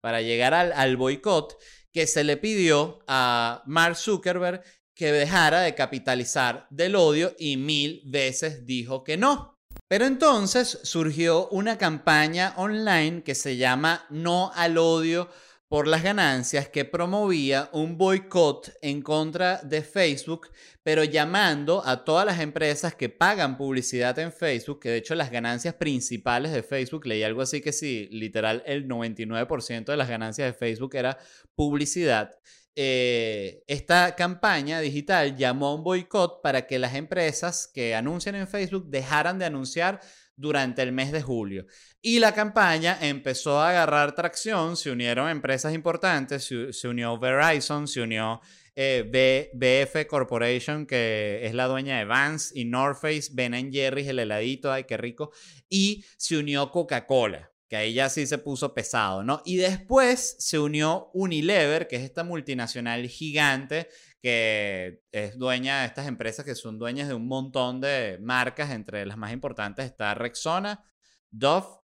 para 0.00 0.20
llegar 0.20 0.54
al, 0.54 0.72
al 0.72 0.96
boicot, 0.96 1.56
que 1.92 2.06
se 2.06 2.24
le 2.24 2.36
pidió 2.36 3.00
a 3.06 3.62
Mark 3.66 3.96
Zuckerberg 3.96 4.62
que 4.94 5.12
dejara 5.12 5.60
de 5.60 5.74
capitalizar 5.74 6.66
del 6.70 6.96
odio 6.96 7.34
y 7.38 7.56
mil 7.56 8.02
veces 8.04 8.66
dijo 8.66 9.04
que 9.04 9.16
no. 9.16 9.58
Pero 9.88 10.06
entonces 10.06 10.78
surgió 10.82 11.48
una 11.48 11.78
campaña 11.78 12.54
online 12.56 13.22
que 13.22 13.34
se 13.34 13.56
llama 13.56 14.06
No 14.10 14.50
al 14.54 14.78
odio 14.78 15.28
por 15.72 15.88
las 15.88 16.02
ganancias 16.02 16.68
que 16.68 16.84
promovía 16.84 17.70
un 17.72 17.96
boicot 17.96 18.76
en 18.82 19.00
contra 19.00 19.56
de 19.62 19.80
Facebook, 19.80 20.50
pero 20.82 21.02
llamando 21.02 21.82
a 21.86 22.04
todas 22.04 22.26
las 22.26 22.40
empresas 22.40 22.94
que 22.94 23.08
pagan 23.08 23.56
publicidad 23.56 24.18
en 24.18 24.34
Facebook, 24.34 24.80
que 24.80 24.90
de 24.90 24.98
hecho 24.98 25.14
las 25.14 25.30
ganancias 25.30 25.72
principales 25.76 26.52
de 26.52 26.62
Facebook, 26.62 27.06
leí 27.06 27.22
algo 27.22 27.40
así 27.40 27.62
que 27.62 27.72
sí, 27.72 28.06
literal 28.12 28.62
el 28.66 28.86
99% 28.86 29.86
de 29.86 29.96
las 29.96 30.10
ganancias 30.10 30.46
de 30.46 30.52
Facebook 30.52 30.94
era 30.94 31.16
publicidad. 31.54 32.32
Eh, 32.76 33.64
esta 33.66 34.14
campaña 34.14 34.78
digital 34.80 35.36
llamó 35.38 35.68
a 35.68 35.74
un 35.74 35.84
boicot 35.84 36.42
para 36.42 36.66
que 36.66 36.78
las 36.78 36.94
empresas 36.94 37.70
que 37.72 37.94
anuncian 37.94 38.34
en 38.34 38.46
Facebook 38.46 38.90
dejaran 38.90 39.38
de 39.38 39.46
anunciar 39.46 40.00
durante 40.42 40.82
el 40.82 40.92
mes 40.92 41.12
de 41.12 41.22
julio. 41.22 41.64
Y 42.02 42.18
la 42.18 42.34
campaña 42.34 42.98
empezó 43.00 43.60
a 43.60 43.70
agarrar 43.70 44.14
tracción, 44.14 44.76
se 44.76 44.90
unieron 44.90 45.30
empresas 45.30 45.72
importantes, 45.72 46.44
se, 46.44 46.88
unió 46.88 47.18
Verizon, 47.18 47.86
se 47.86 48.02
unió 48.02 48.40
eh, 48.74 49.48
BF 49.54 50.06
Corporation, 50.08 50.84
que 50.84 51.40
es 51.44 51.54
la 51.54 51.68
dueña 51.68 51.96
de 51.98 52.04
Vans 52.04 52.52
y 52.54 52.64
North 52.64 53.00
Face, 53.00 53.30
Ben 53.32 53.72
Jerry's, 53.72 54.08
el 54.08 54.18
heladito, 54.18 54.72
ay, 54.72 54.84
qué 54.84 54.96
rico, 54.96 55.30
y 55.70 56.04
se 56.18 56.36
unió 56.36 56.70
Coca-Cola 56.70 57.48
que 57.68 57.76
ahí 57.76 57.94
ya 57.94 58.10
sí 58.10 58.26
se 58.26 58.36
puso 58.36 58.74
pesado, 58.74 59.22
¿no? 59.22 59.40
Y 59.46 59.56
después 59.56 60.36
se 60.38 60.58
unió 60.58 61.08
Unilever, 61.14 61.88
que 61.88 61.96
es 61.96 62.02
esta 62.02 62.22
multinacional 62.22 63.08
gigante 63.08 63.88
que 64.22 65.02
es 65.10 65.36
dueña 65.36 65.80
de 65.80 65.86
estas 65.86 66.06
empresas 66.06 66.44
que 66.44 66.54
son 66.54 66.78
dueñas 66.78 67.08
de 67.08 67.14
un 67.14 67.26
montón 67.26 67.80
de 67.80 68.18
marcas, 68.22 68.70
entre 68.70 69.04
las 69.04 69.18
más 69.18 69.32
importantes 69.32 69.84
está 69.84 70.14
Rexona, 70.14 70.84
Dove 71.30 71.82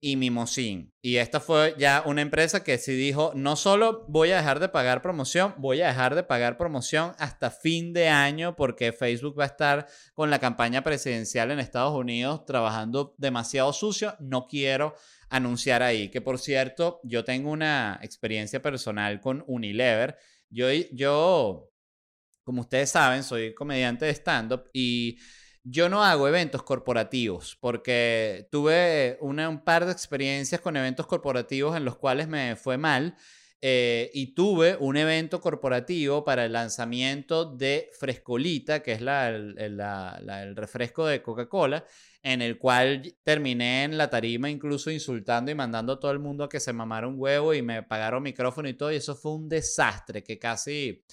y 0.00 0.16
Mimosin. 0.16 0.92
Y 1.00 1.16
esta 1.16 1.40
fue 1.40 1.74
ya 1.78 2.04
una 2.06 2.22
empresa 2.22 2.62
que 2.62 2.78
sí 2.78 2.92
dijo, 2.92 3.32
no 3.34 3.56
solo 3.56 4.04
voy 4.08 4.30
a 4.30 4.36
dejar 4.36 4.60
de 4.60 4.68
pagar 4.68 5.02
promoción, 5.02 5.54
voy 5.58 5.80
a 5.80 5.88
dejar 5.88 6.14
de 6.14 6.22
pagar 6.22 6.56
promoción 6.56 7.14
hasta 7.18 7.50
fin 7.50 7.92
de 7.92 8.08
año 8.08 8.54
porque 8.54 8.92
Facebook 8.92 9.38
va 9.38 9.44
a 9.44 9.48
estar 9.48 9.88
con 10.14 10.30
la 10.30 10.38
campaña 10.38 10.84
presidencial 10.84 11.50
en 11.50 11.58
Estados 11.58 11.94
Unidos 11.94 12.44
trabajando 12.46 13.14
demasiado 13.18 13.72
sucio, 13.72 14.14
no 14.20 14.46
quiero 14.46 14.94
anunciar 15.30 15.82
ahí. 15.82 16.10
Que 16.10 16.20
por 16.20 16.38
cierto, 16.38 17.00
yo 17.02 17.24
tengo 17.24 17.50
una 17.50 17.98
experiencia 18.02 18.62
personal 18.62 19.20
con 19.20 19.42
Unilever. 19.48 20.16
Yo, 20.48 20.66
yo 20.92 21.71
como 22.44 22.62
ustedes 22.62 22.90
saben, 22.90 23.22
soy 23.22 23.54
comediante 23.54 24.06
de 24.06 24.12
stand-up 24.12 24.68
y 24.72 25.18
yo 25.64 25.88
no 25.88 26.02
hago 26.02 26.26
eventos 26.26 26.62
corporativos 26.62 27.56
porque 27.60 28.48
tuve 28.50 29.16
un 29.20 29.62
par 29.64 29.86
de 29.86 29.92
experiencias 29.92 30.60
con 30.60 30.76
eventos 30.76 31.06
corporativos 31.06 31.76
en 31.76 31.84
los 31.84 31.96
cuales 31.96 32.28
me 32.28 32.56
fue 32.56 32.78
mal. 32.78 33.16
Eh, 33.64 34.10
y 34.12 34.34
tuve 34.34 34.76
un 34.80 34.96
evento 34.96 35.40
corporativo 35.40 36.24
para 36.24 36.44
el 36.44 36.52
lanzamiento 36.52 37.44
de 37.44 37.90
Frescolita, 37.96 38.82
que 38.82 38.90
es 38.90 39.00
la, 39.00 39.28
el, 39.28 40.56
refresco 40.56 41.06
de 41.06 41.22
Coca-Cola, 41.22 41.84
en 42.24 42.42
el 42.42 42.58
cual 42.58 43.14
terminé 43.22 43.84
en 43.84 43.96
la 43.96 44.10
tarima 44.10 44.50
incluso 44.50 44.90
insultando 44.90 45.52
y 45.52 45.54
mandando 45.54 45.92
a 45.92 46.00
todo 46.00 46.10
el 46.10 46.18
mundo 46.18 46.42
a 46.42 46.48
que 46.48 46.58
se 46.58 46.72
mamara 46.72 47.06
un 47.06 47.14
huevo 47.16 47.54
y 47.54 47.62
me 47.62 47.84
pagaron 47.84 48.24
micrófono 48.24 48.68
y 48.68 48.74
todo, 48.74 48.90
y 48.90 48.96
eso 48.96 49.14
fue 49.14 49.32
un 49.32 49.48
desastre 49.48 50.24
que 50.24 50.40
casi 50.40 51.04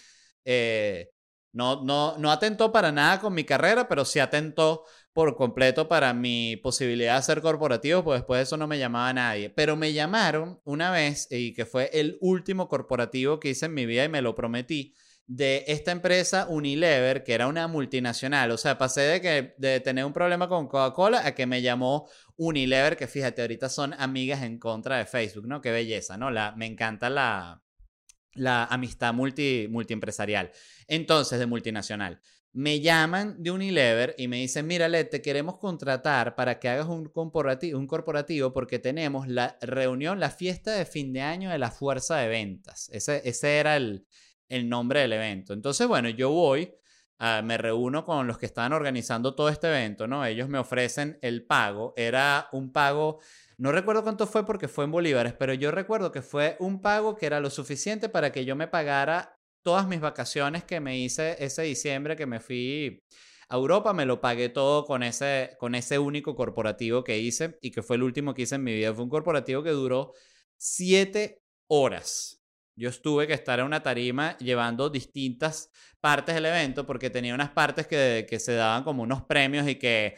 eh, 0.43 1.11
no, 1.51 1.83
no, 1.83 2.17
no 2.17 2.31
atentó 2.31 2.71
para 2.71 2.91
nada 2.91 3.19
con 3.19 3.33
mi 3.33 3.43
carrera, 3.43 3.87
pero 3.87 4.05
sí 4.05 4.19
atentó 4.19 4.83
por 5.13 5.35
completo 5.35 5.87
para 5.87 6.13
mi 6.13 6.57
posibilidad 6.57 7.17
de 7.17 7.23
ser 7.23 7.41
corporativo, 7.41 8.03
pues 8.03 8.19
después 8.19 8.39
de 8.39 8.43
eso 8.43 8.57
no 8.57 8.67
me 8.67 8.77
llamaba 8.77 9.11
nadie. 9.13 9.49
Pero 9.49 9.75
me 9.75 9.93
llamaron 9.93 10.59
una 10.63 10.91
vez, 10.91 11.27
y 11.31 11.53
que 11.53 11.65
fue 11.65 11.89
el 11.93 12.17
último 12.21 12.67
corporativo 12.67 13.39
que 13.39 13.49
hice 13.49 13.65
en 13.65 13.73
mi 13.73 13.85
vida 13.85 14.05
y 14.05 14.09
me 14.09 14.21
lo 14.21 14.35
prometí, 14.35 14.93
de 15.29 15.63
esta 15.67 15.91
empresa 15.91 16.47
Unilever, 16.49 17.23
que 17.23 17.33
era 17.33 17.47
una 17.47 17.67
multinacional. 17.67 18.49
O 18.49 18.57
sea, 18.57 18.79
pasé 18.79 19.01
de, 19.01 19.21
que, 19.21 19.53
de 19.59 19.79
tener 19.79 20.03
un 20.03 20.13
problema 20.13 20.49
con 20.49 20.67
Coca-Cola 20.67 21.25
a 21.25 21.35
que 21.35 21.45
me 21.45 21.61
llamó 21.61 22.09
Unilever, 22.35 22.97
que 22.97 23.05
fíjate, 23.07 23.41
ahorita 23.41 23.69
son 23.69 23.93
amigas 23.93 24.41
en 24.41 24.57
contra 24.57 24.97
de 24.97 25.05
Facebook, 25.05 25.47
¿no? 25.47 25.61
Qué 25.61 25.71
belleza, 25.71 26.17
¿no? 26.17 26.31
La, 26.31 26.53
me 26.55 26.65
encanta 26.65 27.11
la, 27.11 27.61
la 28.33 28.65
amistad 28.65 29.13
multi, 29.13 29.67
multiempresarial. 29.69 30.51
Entonces, 30.87 31.39
de 31.39 31.45
multinacional. 31.45 32.19
Me 32.51 32.81
llaman 32.81 33.43
de 33.43 33.51
Unilever 33.51 34.15
y 34.17 34.27
me 34.27 34.37
dicen, 34.37 34.65
mira, 34.65 34.89
te 35.07 35.21
queremos 35.21 35.59
contratar 35.59 36.35
para 36.35 36.59
que 36.59 36.67
hagas 36.67 36.87
un 36.87 37.05
corporativo, 37.05 37.77
un 37.77 37.85
corporativo 37.85 38.51
porque 38.53 38.79
tenemos 38.79 39.27
la 39.27 39.57
reunión, 39.61 40.19
la 40.19 40.31
fiesta 40.31 40.71
de 40.71 40.85
fin 40.85 41.13
de 41.13 41.21
año 41.21 41.51
de 41.51 41.59
la 41.59 41.69
fuerza 41.69 42.17
de 42.17 42.27
ventas. 42.27 42.89
Ese, 42.91 43.21
ese 43.23 43.59
era 43.59 43.77
el, 43.77 44.07
el 44.47 44.67
nombre 44.67 45.01
del 45.01 45.13
evento. 45.13 45.53
Entonces, 45.53 45.87
bueno, 45.87 46.09
yo 46.09 46.31
voy, 46.31 46.73
ah, 47.19 47.41
me 47.43 47.57
reúno 47.57 48.03
con 48.03 48.25
los 48.25 48.39
que 48.39 48.47
estaban 48.47 48.73
organizando 48.73 49.35
todo 49.35 49.49
este 49.49 49.67
evento, 49.67 50.07
¿no? 50.07 50.25
Ellos 50.25 50.49
me 50.49 50.57
ofrecen 50.57 51.19
el 51.21 51.45
pago. 51.45 51.93
Era 51.95 52.49
un 52.51 52.71
pago 52.71 53.19
no 53.59 53.73
recuerdo 53.73 54.03
cuánto 54.03 54.25
fue 54.25 54.45
porque 54.45 54.69
fue 54.69 54.85
en 54.85 54.91
bolívares, 54.91 55.33
pero 55.33 55.53
yo 55.53 55.69
recuerdo 55.69 56.13
que 56.13 56.21
fue 56.21 56.55
un 56.59 56.81
pago 56.81 57.17
que 57.17 57.25
era 57.25 57.41
lo 57.41 57.49
suficiente 57.49 58.07
para 58.07 58.31
que 58.31 58.45
yo 58.45 58.55
me 58.55 58.69
pagara 58.69 59.35
todas 59.63 59.85
mis 59.85 59.99
vacaciones 59.99 60.63
que 60.63 60.79
me 60.79 60.97
hice 60.97 61.35
ese 61.43 61.63
diciembre 61.63 62.15
que 62.15 62.25
me 62.25 62.39
fui 62.39 63.03
a 63.49 63.55
Europa, 63.57 63.91
me 63.91 64.05
lo 64.05 64.21
pagué 64.21 64.47
todo 64.47 64.85
con 64.85 65.03
ese, 65.03 65.57
con 65.59 65.75
ese 65.75 65.99
único 65.99 66.37
corporativo 66.37 67.03
que 67.03 67.19
hice 67.19 67.57
y 67.61 67.71
que 67.71 67.83
fue 67.83 67.97
el 67.97 68.03
último 68.03 68.33
que 68.33 68.43
hice 68.43 68.55
en 68.55 68.63
mi 68.63 68.73
vida. 68.73 68.93
Fue 68.93 69.03
un 69.03 69.09
corporativo 69.09 69.61
que 69.61 69.71
duró 69.71 70.13
siete 70.55 71.41
horas. 71.67 72.41
Yo 72.77 72.87
estuve 72.87 73.27
que 73.27 73.33
estar 73.33 73.59
en 73.59 73.65
una 73.65 73.83
tarima 73.83 74.37
llevando 74.37 74.89
distintas 74.89 75.69
partes 75.99 76.33
del 76.33 76.45
evento 76.45 76.85
porque 76.85 77.09
tenía 77.09 77.35
unas 77.35 77.49
partes 77.49 77.87
que, 77.87 78.25
que 78.29 78.39
se 78.39 78.53
daban 78.53 78.85
como 78.85 79.03
unos 79.03 79.23
premios 79.23 79.67
y 79.67 79.75
que 79.75 80.15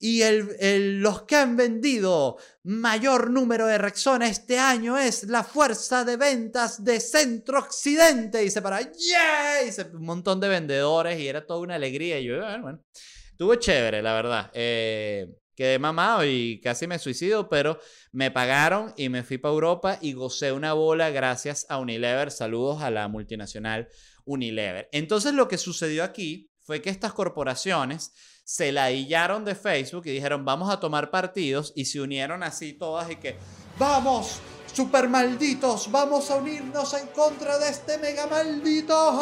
y 0.00 0.22
el, 0.22 1.00
los 1.00 1.22
que 1.22 1.36
han 1.36 1.56
vendido 1.56 2.38
mayor 2.62 3.30
número 3.30 3.66
de 3.66 3.78
Rexona 3.78 4.28
este 4.28 4.58
año 4.58 4.96
es 4.96 5.24
la 5.24 5.42
fuerza 5.42 6.04
de 6.04 6.16
ventas 6.16 6.84
de 6.84 7.00
Centro 7.00 7.58
Occidente. 7.58 8.44
Y 8.44 8.50
se 8.50 8.62
para, 8.62 8.80
¡yeah! 8.80 9.64
Y 9.64 9.96
un 9.96 10.04
montón 10.04 10.38
de 10.40 10.48
vendedores 10.48 11.18
y 11.18 11.26
era 11.26 11.44
toda 11.44 11.60
una 11.60 11.74
alegría. 11.74 12.20
Y 12.20 12.26
yo, 12.26 12.38
bueno, 12.38 12.62
bueno. 12.62 12.84
Estuvo 13.32 13.54
chévere, 13.56 14.02
la 14.02 14.14
verdad. 14.14 14.50
Eh, 14.54 15.28
quedé 15.56 15.78
mamado 15.80 16.24
y 16.24 16.60
casi 16.60 16.86
me 16.86 17.00
suicido, 17.00 17.48
pero 17.48 17.80
me 18.12 18.30
pagaron 18.30 18.94
y 18.96 19.08
me 19.08 19.24
fui 19.24 19.38
para 19.38 19.54
Europa 19.54 19.98
y 20.00 20.12
gocé 20.12 20.52
una 20.52 20.72
bola 20.74 21.10
gracias 21.10 21.66
a 21.68 21.78
Unilever. 21.78 22.30
Saludos 22.30 22.82
a 22.82 22.90
la 22.90 23.08
multinacional 23.08 23.88
Unilever. 24.24 24.88
Entonces 24.92 25.34
lo 25.34 25.48
que 25.48 25.58
sucedió 25.58 26.04
aquí 26.04 26.50
fue 26.60 26.82
que 26.82 26.90
estas 26.90 27.12
corporaciones 27.12 28.12
se 28.48 28.72
la 28.72 28.90
hillaron 28.90 29.44
de 29.44 29.54
Facebook 29.54 30.06
y 30.06 30.10
dijeron, 30.12 30.42
vamos 30.42 30.72
a 30.72 30.80
tomar 30.80 31.10
partidos 31.10 31.70
y 31.76 31.84
se 31.84 32.00
unieron 32.00 32.42
así 32.42 32.72
todas 32.72 33.10
y 33.10 33.16
que, 33.16 33.36
vamos, 33.78 34.40
super 34.72 35.06
malditos, 35.06 35.92
vamos 35.92 36.30
a 36.30 36.36
unirnos 36.36 36.94
en 36.94 37.08
contra 37.08 37.58
de 37.58 37.68
este 37.68 37.98
mega 37.98 38.26
maldito. 38.26 39.20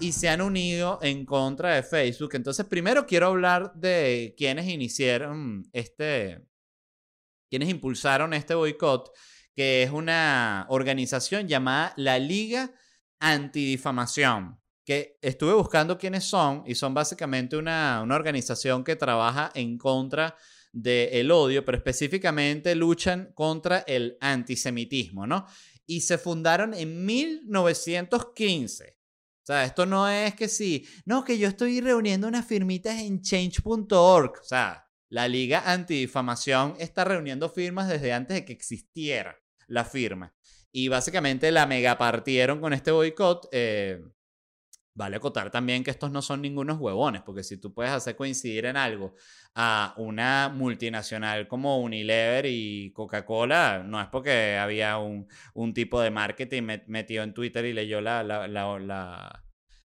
Y 0.00 0.10
se 0.10 0.28
han 0.28 0.40
unido 0.40 0.98
en 1.02 1.24
contra 1.24 1.76
de 1.76 1.84
Facebook. 1.84 2.30
Entonces, 2.32 2.66
primero 2.66 3.06
quiero 3.06 3.28
hablar 3.28 3.72
de 3.74 4.34
quienes 4.36 4.66
iniciaron 4.66 5.70
este, 5.72 6.44
quienes 7.48 7.68
impulsaron 7.68 8.34
este 8.34 8.56
boicot, 8.56 9.12
que 9.54 9.84
es 9.84 9.92
una 9.92 10.66
organización 10.68 11.46
llamada 11.46 11.94
la 11.96 12.18
Liga 12.18 12.72
Antidifamación 13.20 14.59
estuve 15.20 15.54
buscando 15.54 15.96
quiénes 15.98 16.24
son 16.24 16.64
y 16.66 16.74
son 16.74 16.92
básicamente 16.94 17.56
una, 17.56 18.02
organización 18.02 18.82
que 18.84 18.96
trabaja 18.96 19.50
en 19.54 19.78
contra 19.78 20.36
del 20.72 21.30
odio, 21.30 21.64
pero 21.64 21.78
específicamente 21.78 22.74
luchan 22.74 23.32
contra 23.34 23.78
el 23.80 24.16
antisemitismo, 24.20 25.26
¿no? 25.26 25.46
Y 25.86 26.02
se 26.02 26.18
fundaron 26.18 26.74
en 26.74 27.04
1915. 27.04 28.96
O 29.42 29.46
sea, 29.46 29.64
esto 29.64 29.86
no 29.86 30.08
es 30.08 30.34
que 30.34 30.48
sí, 30.48 30.86
no, 31.04 31.24
que 31.24 31.38
yo 31.38 31.48
estoy 31.48 31.80
reuniendo 31.80 32.28
unas 32.28 32.46
firmitas 32.46 33.00
en 33.00 33.20
change.org. 33.20 34.32
O 34.40 34.44
sea, 34.44 34.86
la 35.08 35.26
Liga 35.26 35.64
Antidifamación 35.66 36.76
está 36.78 37.04
reuniendo 37.04 37.48
firmas 37.48 37.88
desde 37.88 38.12
antes 38.12 38.36
de 38.36 38.44
que 38.44 38.52
existiera 38.52 39.36
la 39.66 39.84
firma. 39.84 40.34
Y 40.72 40.88
básicamente 40.88 41.50
la 41.50 41.66
megapartieron 41.66 42.60
con 42.60 42.72
este 42.72 42.92
boicot. 42.92 43.48
Eh, 43.50 44.00
vale 44.94 45.16
acotar 45.16 45.50
también 45.50 45.84
que 45.84 45.90
estos 45.90 46.10
no 46.10 46.22
son 46.22 46.42
ningunos 46.42 46.78
huevones, 46.78 47.22
porque 47.22 47.42
si 47.42 47.56
tú 47.56 47.72
puedes 47.72 47.92
hacer 47.92 48.16
coincidir 48.16 48.66
en 48.66 48.76
algo 48.76 49.14
a 49.54 49.94
una 49.96 50.48
multinacional 50.48 51.48
como 51.48 51.80
Unilever 51.80 52.46
y 52.46 52.92
Coca-Cola, 52.92 53.82
no 53.84 54.00
es 54.00 54.08
porque 54.08 54.56
había 54.58 54.98
un, 54.98 55.26
tipo 55.74 56.00
de 56.00 56.10
marketing 56.10 56.62
metido 56.86 57.22
en 57.22 57.34
Twitter 57.34 57.64
y 57.64 57.72
leyó 57.72 58.00
la, 58.00 58.22
la, 58.22 58.48
la, 58.48 59.44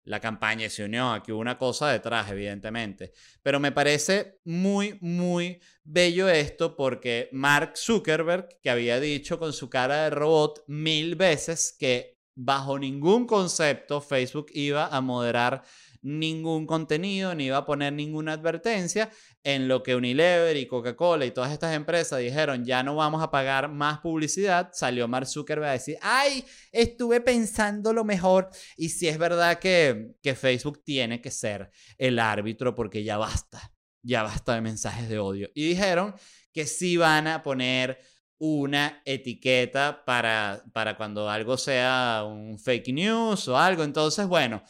la 0.07 0.19
campaña 0.21 0.65
y 0.65 0.69
se 0.69 0.85
unió. 0.85 1.11
Aquí 1.11 1.31
hubo 1.31 1.41
una 1.41 1.57
cosa 1.57 1.91
detrás, 1.91 2.31
evidentemente. 2.31 3.11
Pero 3.43 3.59
me 3.59 3.71
parece 3.71 4.39
muy, 4.45 4.97
muy 5.01 5.59
bello 5.83 6.29
esto 6.29 6.75
porque 6.75 7.29
Mark 7.33 7.73
Zuckerberg, 7.75 8.47
que 8.61 8.69
había 8.69 8.99
dicho 8.99 9.37
con 9.37 9.53
su 9.53 9.69
cara 9.69 10.05
de 10.05 10.09
robot 10.09 10.63
mil 10.67 11.15
veces 11.15 11.75
que 11.77 12.16
bajo 12.39 12.77
ningún 12.77 13.25
concepto 13.25 13.99
Facebook 13.99 14.47
iba 14.53 14.85
a 14.87 15.01
moderar 15.01 15.63
ningún 16.03 16.67
contenido, 16.67 17.33
ni 17.33 17.45
iba 17.45 17.57
a 17.57 17.65
poner 17.65 17.93
ninguna 17.93 18.33
advertencia, 18.33 19.09
en 19.43 19.67
lo 19.67 19.81
que 19.81 19.95
Unilever 19.95 20.55
y 20.55 20.67
Coca-Cola 20.67 21.25
y 21.25 21.31
todas 21.31 21.51
estas 21.51 21.75
empresas 21.75 22.19
dijeron, 22.19 22.63
ya 22.63 22.83
no 22.83 22.95
vamos 22.95 23.23
a 23.23 23.31
pagar 23.31 23.69
más 23.69 23.99
publicidad, 23.99 24.69
salió 24.71 25.07
Mark 25.07 25.25
Zuckerberg 25.25 25.69
a 25.69 25.73
decir, 25.73 25.97
ay, 26.01 26.45
estuve 26.71 27.21
pensando 27.21 27.91
lo 27.91 28.03
mejor. 28.03 28.49
Y 28.77 28.89
si 28.89 29.07
es 29.07 29.17
verdad 29.17 29.57
que, 29.57 30.11
que 30.21 30.35
Facebook 30.35 30.83
tiene 30.83 31.21
que 31.21 31.31
ser 31.31 31.71
el 31.97 32.19
árbitro 32.19 32.75
porque 32.75 33.03
ya 33.03 33.17
basta, 33.17 33.73
ya 34.03 34.21
basta 34.21 34.53
de 34.53 34.61
mensajes 34.61 35.09
de 35.09 35.17
odio. 35.17 35.49
Y 35.55 35.67
dijeron 35.67 36.13
que 36.53 36.67
sí 36.67 36.97
van 36.97 37.27
a 37.27 37.41
poner 37.41 37.99
una 38.39 39.01
etiqueta 39.05 40.03
para, 40.05 40.63
para 40.73 40.95
cuando 40.97 41.29
algo 41.29 41.57
sea 41.57 42.23
un 42.27 42.59
fake 42.59 42.93
news 42.93 43.47
o 43.47 43.57
algo. 43.57 43.83
Entonces, 43.83 44.27
bueno, 44.27 44.63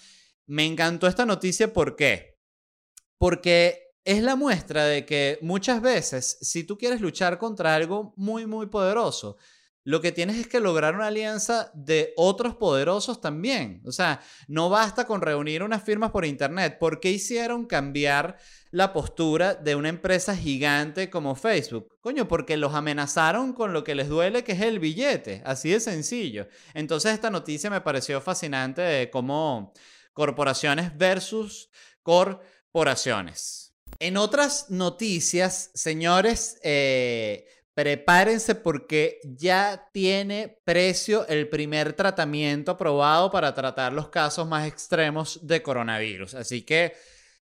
me 0.46 0.66
encantó 0.66 1.08
esta 1.08 1.26
noticia. 1.26 1.74
¿Por 1.74 1.96
qué? 1.96 2.40
Porque 3.18 3.94
es 4.04 4.24
la 4.24 4.36
muestra 4.36 4.86
de 4.86 5.06
que 5.06 5.38
muchas 5.42 5.82
veces, 5.82 6.38
si 6.42 6.64
tú 6.64 6.78
quieres 6.78 7.02
luchar 7.02 7.38
contra 7.38 7.76
algo 7.76 8.14
muy, 8.16 8.46
muy 8.46 8.68
poderoso, 8.68 9.38
lo 9.88 10.01
que 10.01 10.12
tienes 10.12 10.36
es 10.36 10.48
que 10.48 10.60
lograr 10.60 10.96
una 10.96 11.08
alianza 11.08 11.72
de 11.74 12.12
otros 12.17 12.58
poderosos 12.58 13.22
también. 13.22 13.82
O 13.86 13.94
sea, 13.94 14.20
no 14.50 14.70
basta 14.70 15.08
con 15.08 15.22
reunir 15.22 15.63
unas 15.63 15.82
firmas 15.82 16.12
por 16.12 16.25
internet. 16.25 16.77
¿Por 16.77 17.00
qué 17.00 17.10
hicieron 17.10 17.65
cambiar 17.65 18.38
la 18.70 18.91
postura 18.91 19.56
de 19.56 19.75
una 19.75 19.88
empresa 19.88 20.36
gigante 20.36 21.10
como 21.10 21.36
Facebook? 21.36 21.98
Coño, 22.01 22.27
porque 22.27 22.58
los 22.58 22.74
amenazaron 22.74 23.53
con 23.53 23.72
lo 23.72 23.86
que 23.86 23.96
les 23.96 24.10
duele, 24.10 24.44
que 24.44 24.51
es 24.51 24.62
el 24.62 24.79
billete. 24.79 25.41
Así 25.46 25.70
de 25.70 25.79
sencillo. 25.79 26.50
Entonces 26.74 27.13
esta 27.13 27.29
noticia 27.29 27.70
me 27.70 27.79
pareció 27.79 28.20
fascinante 28.20 28.82
de 28.82 29.10
cómo 29.10 29.72
corporaciones 30.12 30.98
versus 30.98 31.70
corporaciones. 32.03 33.74
En 34.00 34.17
otras 34.17 34.70
noticias, 34.70 35.72
señores, 35.74 36.60
eh, 36.62 37.48
prepárense 37.77 38.55
porque 38.55 39.19
ya 39.24 39.89
tiene 39.93 40.60
precio 40.63 41.27
el 41.27 41.48
primer 41.48 41.93
tratamiento 41.93 42.72
aprobado 42.72 43.29
para 43.29 43.53
tratar 43.53 43.93
los 43.93 44.10
casos 44.10 44.48
más 44.48 44.67
extremos 44.67 45.46
de 45.46 45.62
coronavirus. 45.62 46.34
Así 46.34 46.63
que 46.63 46.96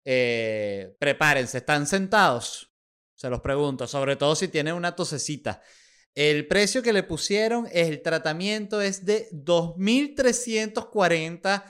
eh, 0.06 0.96
prepárense, 0.98 1.58
¿están 1.58 1.86
sentados? 1.86 2.72
Se 3.14 3.28
los 3.28 3.42
pregunto, 3.42 3.86
sobre 3.86 4.16
todo 4.16 4.34
si 4.34 4.48
tienen 4.48 4.72
una 4.72 4.96
tosecita. 4.96 5.60
El 6.14 6.46
precio 6.46 6.82
que 6.82 6.95
le 6.95 7.02
pusieron, 7.02 7.68
el 7.71 8.00
tratamiento 8.00 8.80
es 8.80 9.04
de 9.04 9.28
2.340 9.32 11.62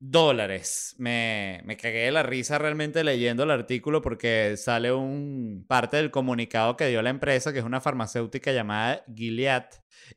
dólares. 0.00 0.94
Me, 0.98 1.60
me 1.64 1.76
cagué 1.76 2.06
de 2.06 2.10
la 2.10 2.22
risa 2.22 2.58
realmente 2.58 3.04
leyendo 3.04 3.44
el 3.44 3.50
artículo 3.50 4.02
porque 4.02 4.56
sale 4.56 4.92
un 4.92 5.64
parte 5.68 5.98
del 5.98 6.10
comunicado 6.10 6.76
que 6.76 6.88
dio 6.88 7.02
la 7.02 7.10
empresa, 7.10 7.52
que 7.52 7.60
es 7.60 7.64
una 7.64 7.80
farmacéutica 7.80 8.50
llamada 8.52 9.04
Gilead, 9.14 9.66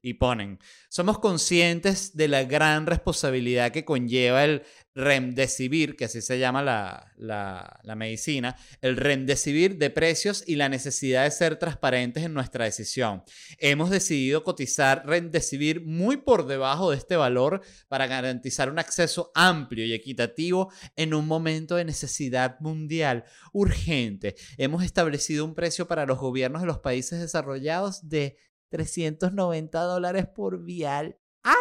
y 0.02 0.16
ponen, 0.16 0.60
somos 0.90 1.20
conscientes 1.20 2.16
de 2.16 2.28
la 2.28 2.44
gran 2.44 2.86
responsabilidad 2.86 3.72
que 3.72 3.86
conlleva 3.86 4.44
el 4.44 4.64
remdesivir, 4.96 5.96
que 5.96 6.06
así 6.06 6.22
se 6.22 6.38
llama 6.38 6.62
la, 6.62 7.12
la, 7.18 7.96
medicina, 7.96 8.56
el 8.82 8.98
remdesivir 8.98 9.78
de 9.78 9.90
precios 9.90 10.44
y 10.46 10.56
la 10.56 10.70
necesidad 10.70 11.24
de 11.24 11.32
ser 11.32 11.58
transparentes 11.58 12.24
en 12.24 12.34
nuestra 12.34 12.66
decisión. 12.66 13.24
Hemos 13.58 13.90
decidido 13.90 14.44
cotizar 14.44 15.04
remdesivir 15.06 15.84
muy 15.86 16.18
por 16.18 16.46
debajo 16.46 16.92
de 16.92 16.98
este 16.98 17.16
valor 17.16 17.62
para 17.88 18.08
garantizar 18.08 18.70
un 18.70 18.80
acceso 18.80 19.32
amplio 19.34 19.86
y 19.86 19.94
equitativo 19.94 20.72
en 20.96 21.14
un 21.14 21.28
momento 21.28 21.76
de 21.76 21.86
necesidad 21.86 22.60
mundial 22.60 23.26
urgente. 23.52 24.36
Hemos 24.58 24.84
establecido 24.84 25.46
un 25.46 25.56
precio 25.56 25.88
para 25.88 26.06
los 26.06 26.20
gobiernos 26.20 26.62
de 26.62 26.68
los 26.68 26.80
países 26.80 27.20
desarrollados 27.20 28.10
de 28.10 28.38
390 28.74 29.80
dólares 29.82 30.26
por 30.34 30.64
vial. 30.64 31.16
¡Ay! 31.44 31.56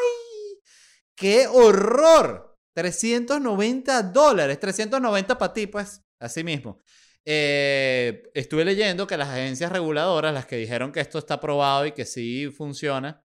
¡Qué 1.14 1.46
horror! 1.46 2.59
390 2.72 4.03
dólares, 4.05 4.59
390 4.59 5.37
para 5.37 5.53
ti, 5.53 5.66
pues, 5.66 6.03
así 6.18 6.42
mismo. 6.42 6.79
Eh, 7.27 8.22
estuve 8.33 8.64
leyendo 8.64 9.07
que 9.07 9.18
las 9.18 9.29
agencias 9.29 9.70
reguladoras, 9.70 10.33
las 10.33 10.46
que 10.46 10.57
dijeron 10.57 10.90
que 10.90 11.01
esto 11.01 11.18
está 11.18 11.38
probado 11.38 11.85
y 11.85 11.92
que 11.92 12.07
sí 12.07 12.51
funciona 12.51 13.22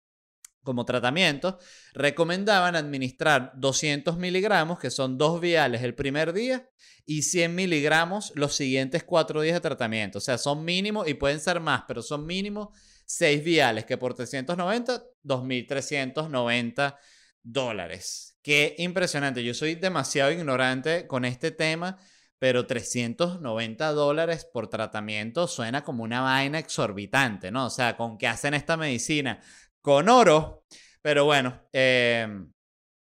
como 0.63 0.85
tratamiento, 0.85 1.59
recomendaban 1.93 2.77
administrar 2.77 3.51
200 3.57 4.15
miligramos, 4.15 4.79
que 4.79 4.91
son 4.91 5.17
dos 5.17 5.41
viales 5.41 5.83
el 5.83 5.93
primer 5.93 6.31
día, 6.31 6.69
y 7.05 7.23
100 7.23 7.53
miligramos 7.53 8.31
los 8.35 8.55
siguientes 8.55 9.03
cuatro 9.03 9.41
días 9.41 9.55
de 9.55 9.59
tratamiento. 9.59 10.19
O 10.19 10.21
sea, 10.21 10.37
son 10.37 10.63
mínimos 10.63 11.05
y 11.09 11.15
pueden 11.15 11.41
ser 11.41 11.59
más, 11.59 11.83
pero 11.85 12.01
son 12.01 12.25
mínimos 12.25 12.69
6 13.05 13.43
viales, 13.43 13.85
que 13.85 13.97
por 13.97 14.13
390, 14.13 15.03
2.390 15.23 16.97
dólares. 17.43 18.37
Qué 18.41 18.75
impresionante. 18.77 19.43
Yo 19.43 19.53
soy 19.53 19.75
demasiado 19.75 20.31
ignorante 20.31 21.07
con 21.07 21.25
este 21.25 21.51
tema, 21.51 21.97
pero 22.39 22.67
390 22.67 23.91
dólares 23.91 24.45
por 24.45 24.67
tratamiento 24.67 25.47
suena 25.47 25.83
como 25.83 26.03
una 26.03 26.21
vaina 26.21 26.59
exorbitante, 26.59 27.51
¿no? 27.51 27.67
O 27.67 27.69
sea, 27.69 27.95
¿con 27.95 28.17
qué 28.17 28.27
hacen 28.27 28.53
esta 28.53 28.75
medicina? 28.75 29.41
Con 29.81 30.09
oro. 30.09 30.65
Pero 31.01 31.25
bueno, 31.25 31.61
em, 31.71 32.51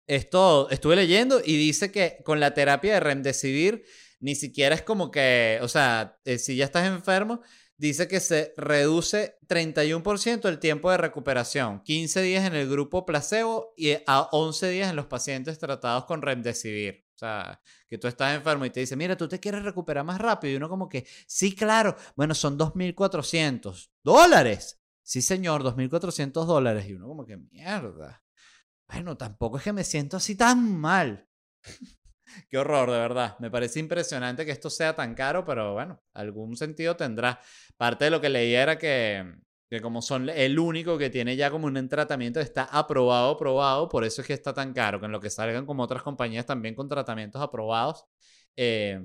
esto 0.07 0.69
estuve 0.71 0.97
leyendo 0.97 1.41
y 1.45 1.57
dice 1.57 1.91
que 1.91 2.19
con 2.25 2.41
la 2.41 2.55
terapia 2.55 2.95
de 2.95 3.01
remdesivir 3.01 3.85
ni 4.21 4.35
siquiera 4.35 4.75
es 4.75 4.83
como 4.83 5.11
que, 5.11 5.59
o 5.63 5.69
sea, 5.69 6.19
eh, 6.25 6.39
si 6.39 6.57
ya 6.57 6.65
estás 6.65 6.87
enfermo, 6.87 7.43
dice 7.77 8.09
que 8.09 8.21
se 8.21 8.55
reduce 8.57 9.39
31% 9.49 10.49
el 10.49 10.59
tiempo 10.59 10.91
de 10.91 10.97
recuperación, 10.97 11.83
15 11.83 12.23
días 12.23 12.47
en 12.47 12.55
el 12.55 12.69
grupo 12.69 13.05
placebo 13.05 13.75
y 13.77 13.93
a 14.07 14.29
11 14.33 14.69
días 14.71 14.91
en 14.91 14.97
los 14.97 15.07
pacientes 15.07 15.59
tratados 15.59 16.05
con 16.05 16.23
remdesivir. 16.23 17.05
O 17.15 17.19
sea, 17.19 17.61
que 17.89 17.97
tú 17.97 18.09
estás 18.09 18.35
enfermo 18.35 18.65
y 18.65 18.71
te 18.71 18.81
dice, 18.81 18.97
mira, 18.97 19.17
tú 19.17 19.29
te 19.29 19.39
quieres 19.39 19.63
recuperar 19.63 20.05
más 20.05 20.21
rápido. 20.21 20.53
Y 20.53 20.57
uno 20.57 20.69
como 20.69 20.89
que, 20.89 21.07
sí, 21.27 21.55
claro, 21.55 21.97
bueno, 22.17 22.35
son 22.35 22.59
2.400 22.59 23.91
dólares. 24.03 24.81
Sí, 25.03 25.23
señor, 25.23 25.63
2.400 25.63 26.45
dólares. 26.45 26.89
Y 26.89 26.95
uno 26.95 27.07
como 27.07 27.25
que, 27.25 27.37
mierda. 27.37 28.25
Bueno, 28.89 29.17
tampoco 29.17 29.59
es 29.59 29.65
que 29.65 29.73
me 29.73 29.85
siento 29.85 30.17
así 30.17 30.35
tan 30.35 30.77
mal. 30.77 31.29
Qué 32.49 32.59
horror, 32.59 32.91
de 32.91 32.99
verdad. 32.99 33.37
Me 33.39 33.51
parece 33.51 33.81
impresionante 33.81 34.45
que 34.45 34.53
esto 34.53 34.71
sea 34.71 34.95
tan 34.95 35.15
caro, 35.15 35.45
pero 35.45 35.75
bueno, 35.75 36.03
algún 36.13 36.57
sentido 36.57 36.97
tendrá. 36.97 37.41
Parte 37.77 38.07
de 38.07 38.11
lo 38.11 38.21
que 38.21 38.29
leía 38.29 38.63
era 38.63 38.79
que, 38.79 39.35
que 39.69 39.81
como 39.81 40.03
son 40.03 40.29
el 40.29 40.59
único 40.59 40.99
que 40.99 41.11
tiene 41.11 41.37
ya 41.37 41.51
como 41.51 41.67
un 41.67 41.89
tratamiento, 41.89 42.41
está 42.41 42.65
aprobado, 42.65 43.33
aprobado, 43.33 43.89
por 43.89 44.05
eso 44.05 44.21
es 44.23 44.27
que 44.27 44.33
está 44.35 44.55
tan 44.55 44.73
caro, 44.73 45.01
que 45.01 45.07
en 45.07 45.13
lo 45.13 45.21
que 45.21 45.31
salgan 45.31 45.67
como 45.67 45.83
otras 45.83 46.03
compañías 46.03 46.47
también 46.47 46.75
con 46.75 46.89
tratamientos 46.89 47.43
aprobados, 47.43 48.05
eh, 48.57 49.01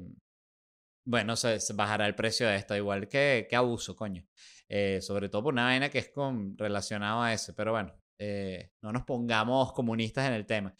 bueno, 1.06 1.36
se, 1.36 1.58
bajará 1.74 2.06
el 2.06 2.16
precio 2.16 2.48
de 2.48 2.56
esto, 2.56 2.76
igual 2.76 3.08
que, 3.08 3.48
que 3.50 3.56
abuso, 3.56 3.96
coño. 3.96 4.24
Eh, 4.68 5.02
sobre 5.02 5.30
todo 5.30 5.44
por 5.44 5.54
una 5.54 5.64
vaina 5.66 5.90
que 5.90 5.98
es 6.00 6.10
con, 6.10 6.56
relacionado 6.58 7.22
a 7.24 7.34
eso, 7.34 7.54
pero 7.56 7.72
bueno, 7.72 7.92
eh, 8.20 8.70
no 8.82 8.92
nos 8.92 9.04
pongamos 9.04 9.74
comunistas 9.74 10.28
en 10.28 10.34
el 10.34 10.46
tema. 10.46 10.76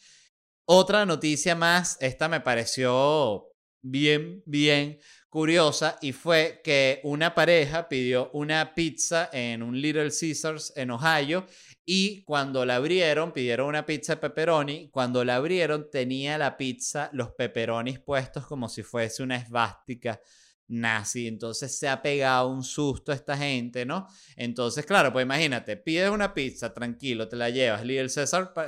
Otra 0.72 1.04
noticia 1.04 1.56
más, 1.56 1.96
esta 1.98 2.28
me 2.28 2.40
pareció 2.42 3.48
bien, 3.82 4.40
bien 4.46 5.00
curiosa 5.28 5.98
y 6.00 6.12
fue 6.12 6.60
que 6.62 7.00
una 7.02 7.34
pareja 7.34 7.88
pidió 7.88 8.30
una 8.34 8.72
pizza 8.72 9.28
en 9.32 9.64
un 9.64 9.80
Little 9.80 10.10
Caesars 10.12 10.72
en 10.76 10.92
Ohio 10.92 11.44
y 11.84 12.22
cuando 12.22 12.64
la 12.64 12.76
abrieron 12.76 13.32
pidieron 13.32 13.66
una 13.66 13.84
pizza 13.84 14.14
de 14.14 14.20
pepperoni. 14.20 14.90
Cuando 14.90 15.24
la 15.24 15.34
abrieron 15.34 15.90
tenía 15.90 16.38
la 16.38 16.56
pizza 16.56 17.10
los 17.14 17.32
pepperonis 17.32 17.98
puestos 17.98 18.46
como 18.46 18.68
si 18.68 18.84
fuese 18.84 19.24
una 19.24 19.38
esvástica 19.38 20.20
nazi. 20.70 21.26
Entonces 21.26 21.76
se 21.78 21.88
ha 21.88 22.00
pegado 22.00 22.48
un 22.48 22.62
susto 22.62 23.12
a 23.12 23.14
esta 23.14 23.36
gente, 23.36 23.84
¿no? 23.84 24.06
Entonces, 24.36 24.86
claro, 24.86 25.12
pues 25.12 25.24
imagínate, 25.24 25.76
pides 25.76 26.10
una 26.10 26.32
pizza, 26.32 26.72
tranquilo, 26.72 27.28
te 27.28 27.36
la 27.36 27.50
llevas. 27.50 27.84
Little 27.84 28.08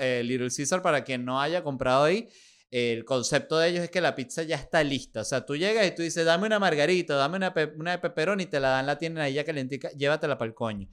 eh, 0.00 0.22
Little 0.24 0.48
Caesar 0.54 0.82
para 0.82 1.04
quien 1.04 1.24
no 1.24 1.40
haya 1.40 1.62
comprado 1.62 2.04
ahí, 2.04 2.28
el 2.72 3.04
concepto 3.04 3.58
de 3.58 3.68
ellos 3.68 3.84
es 3.84 3.90
que 3.90 4.00
la 4.00 4.14
pizza 4.14 4.42
ya 4.42 4.56
está 4.56 4.82
lista. 4.82 5.20
O 5.20 5.24
sea, 5.24 5.44
tú 5.44 5.56
llegas 5.56 5.86
y 5.86 5.94
tú 5.94 6.00
dices, 6.00 6.24
dame 6.24 6.46
una 6.46 6.58
margarita, 6.58 7.14
dame 7.16 7.36
una, 7.36 7.52
una 7.76 7.90
de 7.92 7.98
pepperoni 7.98 8.44
y 8.44 8.46
te 8.46 8.60
la 8.60 8.70
dan, 8.70 8.86
la 8.86 8.96
tienen 8.96 9.18
ahí 9.18 9.34
ya 9.34 9.44
calentica, 9.44 9.90
llévatela 9.90 10.38
para 10.38 10.48
el 10.48 10.54
coño. 10.54 10.88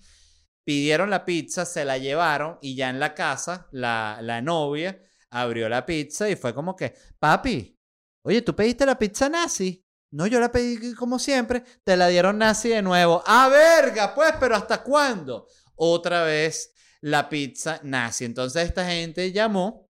Pidieron 0.65 1.09
la 1.09 1.23
pizza, 1.23 1.65
se 1.65 1.85
la 1.85 1.97
llevaron 1.97 2.57
y 2.61 2.75
ya 2.75 2.89
en 2.89 2.99
la 2.99 3.15
casa, 3.15 3.69
la, 3.71 4.19
la 4.21 4.41
novia 4.41 5.01
abrió 5.29 5.69
la 5.69 5.85
pizza 5.85 6.29
y 6.29 6.35
fue 6.35 6.53
como 6.53 6.75
que, 6.75 6.93
papi, 7.17 7.79
oye, 8.23 8.41
¿tú 8.41 8.53
pediste 8.53 8.85
la 8.85 8.99
pizza 8.99 9.29
nazi? 9.29 9.85
No, 10.11 10.25
yo 10.27 10.39
la 10.39 10.51
pedí 10.51 10.93
como 10.95 11.19
siempre. 11.19 11.63
Te 11.83 11.95
la 11.95 12.07
dieron 12.07 12.37
nazi 12.37 12.69
de 12.69 12.81
nuevo. 12.81 13.23
¡Ah, 13.25 13.47
verga! 13.49 14.13
Pues, 14.15 14.33
pero 14.39 14.55
¿hasta 14.55 14.81
cuándo? 14.83 15.47
Otra 15.75 16.23
vez 16.23 16.73
la 17.01 17.29
pizza 17.29 17.79
nazi. 17.83 18.25
Entonces 18.25 18.67
esta 18.67 18.85
gente 18.89 19.31
llamó, 19.31 19.89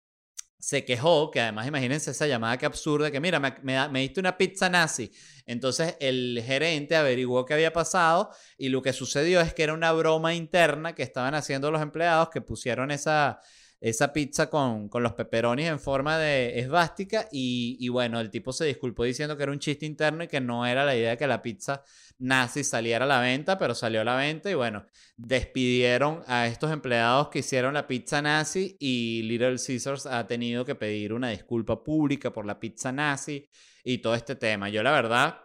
se 0.58 0.84
quejó, 0.84 1.30
que 1.30 1.40
además 1.40 1.66
imagínense 1.66 2.12
esa 2.12 2.26
llamada 2.26 2.56
que 2.56 2.66
absurda, 2.66 3.10
que 3.10 3.20
mira, 3.20 3.38
me, 3.38 3.54
me, 3.62 4.00
diste 4.00 4.20
una 4.20 4.38
pizza 4.38 4.70
nazi. 4.70 5.10
Entonces 5.46 5.96
el 6.00 6.42
gerente 6.44 6.96
averiguó 6.96 7.44
qué 7.44 7.54
había 7.54 7.72
pasado 7.72 8.30
y 8.56 8.70
lo 8.70 8.80
que 8.82 8.92
sucedió 8.92 9.40
es 9.40 9.52
que 9.52 9.64
era 9.64 9.74
una 9.74 9.92
broma 9.92 10.34
interna 10.34 10.94
que 10.94 11.02
estaban 11.02 11.34
haciendo 11.34 11.70
los 11.70 11.82
empleados 11.82 12.30
que 12.30 12.40
pusieron 12.40 12.90
esa 12.90 13.40
esa 13.84 14.14
pizza 14.14 14.48
con, 14.48 14.88
con 14.88 15.02
los 15.02 15.12
pepperonis 15.12 15.66
en 15.66 15.78
forma 15.78 16.16
de 16.16 16.58
esvástica 16.58 17.28
y, 17.30 17.76
y, 17.78 17.90
bueno, 17.90 18.18
el 18.18 18.30
tipo 18.30 18.50
se 18.50 18.64
disculpó 18.64 19.04
diciendo 19.04 19.36
que 19.36 19.42
era 19.42 19.52
un 19.52 19.58
chiste 19.58 19.84
interno 19.84 20.24
y 20.24 20.26
que 20.26 20.40
no 20.40 20.64
era 20.64 20.86
la 20.86 20.96
idea 20.96 21.10
de 21.10 21.16
que 21.18 21.26
la 21.26 21.42
pizza 21.42 21.82
nazi 22.18 22.64
saliera 22.64 23.04
a 23.04 23.08
la 23.08 23.20
venta, 23.20 23.58
pero 23.58 23.74
salió 23.74 24.00
a 24.00 24.04
la 24.04 24.16
venta 24.16 24.50
y 24.50 24.54
bueno, 24.54 24.86
despidieron 25.18 26.22
a 26.26 26.46
estos 26.46 26.72
empleados 26.72 27.28
que 27.28 27.40
hicieron 27.40 27.74
la 27.74 27.86
pizza 27.86 28.22
nazi 28.22 28.74
y 28.80 29.20
Little 29.24 29.56
Caesars 29.58 30.06
ha 30.06 30.26
tenido 30.26 30.64
que 30.64 30.76
pedir 30.76 31.12
una 31.12 31.28
disculpa 31.28 31.84
pública 31.84 32.32
por 32.32 32.46
la 32.46 32.58
pizza 32.58 32.90
nazi 32.90 33.50
y 33.84 33.98
todo 33.98 34.14
este 34.14 34.34
tema. 34.34 34.70
Yo 34.70 34.82
la 34.82 34.92
verdad, 34.92 35.40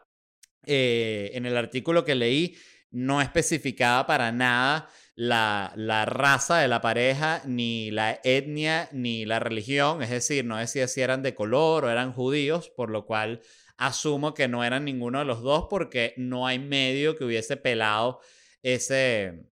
eh, 0.65 1.31
en 1.33 1.45
el 1.45 1.57
artículo 1.57 2.05
que 2.05 2.15
leí, 2.15 2.55
no 2.91 3.21
especificaba 3.21 4.07
para 4.07 4.31
nada 4.31 4.89
la, 5.19 5.73
la, 5.75 6.05
raza 6.05 6.59
de 6.59 6.69
la 6.69 6.79
pareja, 6.79 7.41
ni 7.45 7.91
la 7.91 8.21
etnia, 8.23 8.87
ni 8.93 9.25
la 9.25 9.39
religión. 9.39 10.01
Es 10.01 10.11
decir, 10.11 10.45
no 10.45 10.55
decía 10.55 10.87
si 10.87 11.01
eran 11.01 11.23
de 11.23 11.35
color 11.35 11.83
o 11.83 11.89
eran 11.89 12.13
judíos, 12.13 12.69
por 12.69 12.89
lo 12.89 13.05
cual 13.05 13.41
asumo 13.75 14.33
que 14.33 14.47
no 14.47 14.63
eran 14.63 14.85
ninguno 14.85 15.19
de 15.19 15.25
los 15.25 15.41
dos 15.41 15.67
porque 15.69 16.13
no 16.15 16.47
hay 16.47 16.57
medio 16.57 17.17
que 17.17 17.25
hubiese 17.25 17.57
pelado 17.57 18.21
ese, 18.63 19.43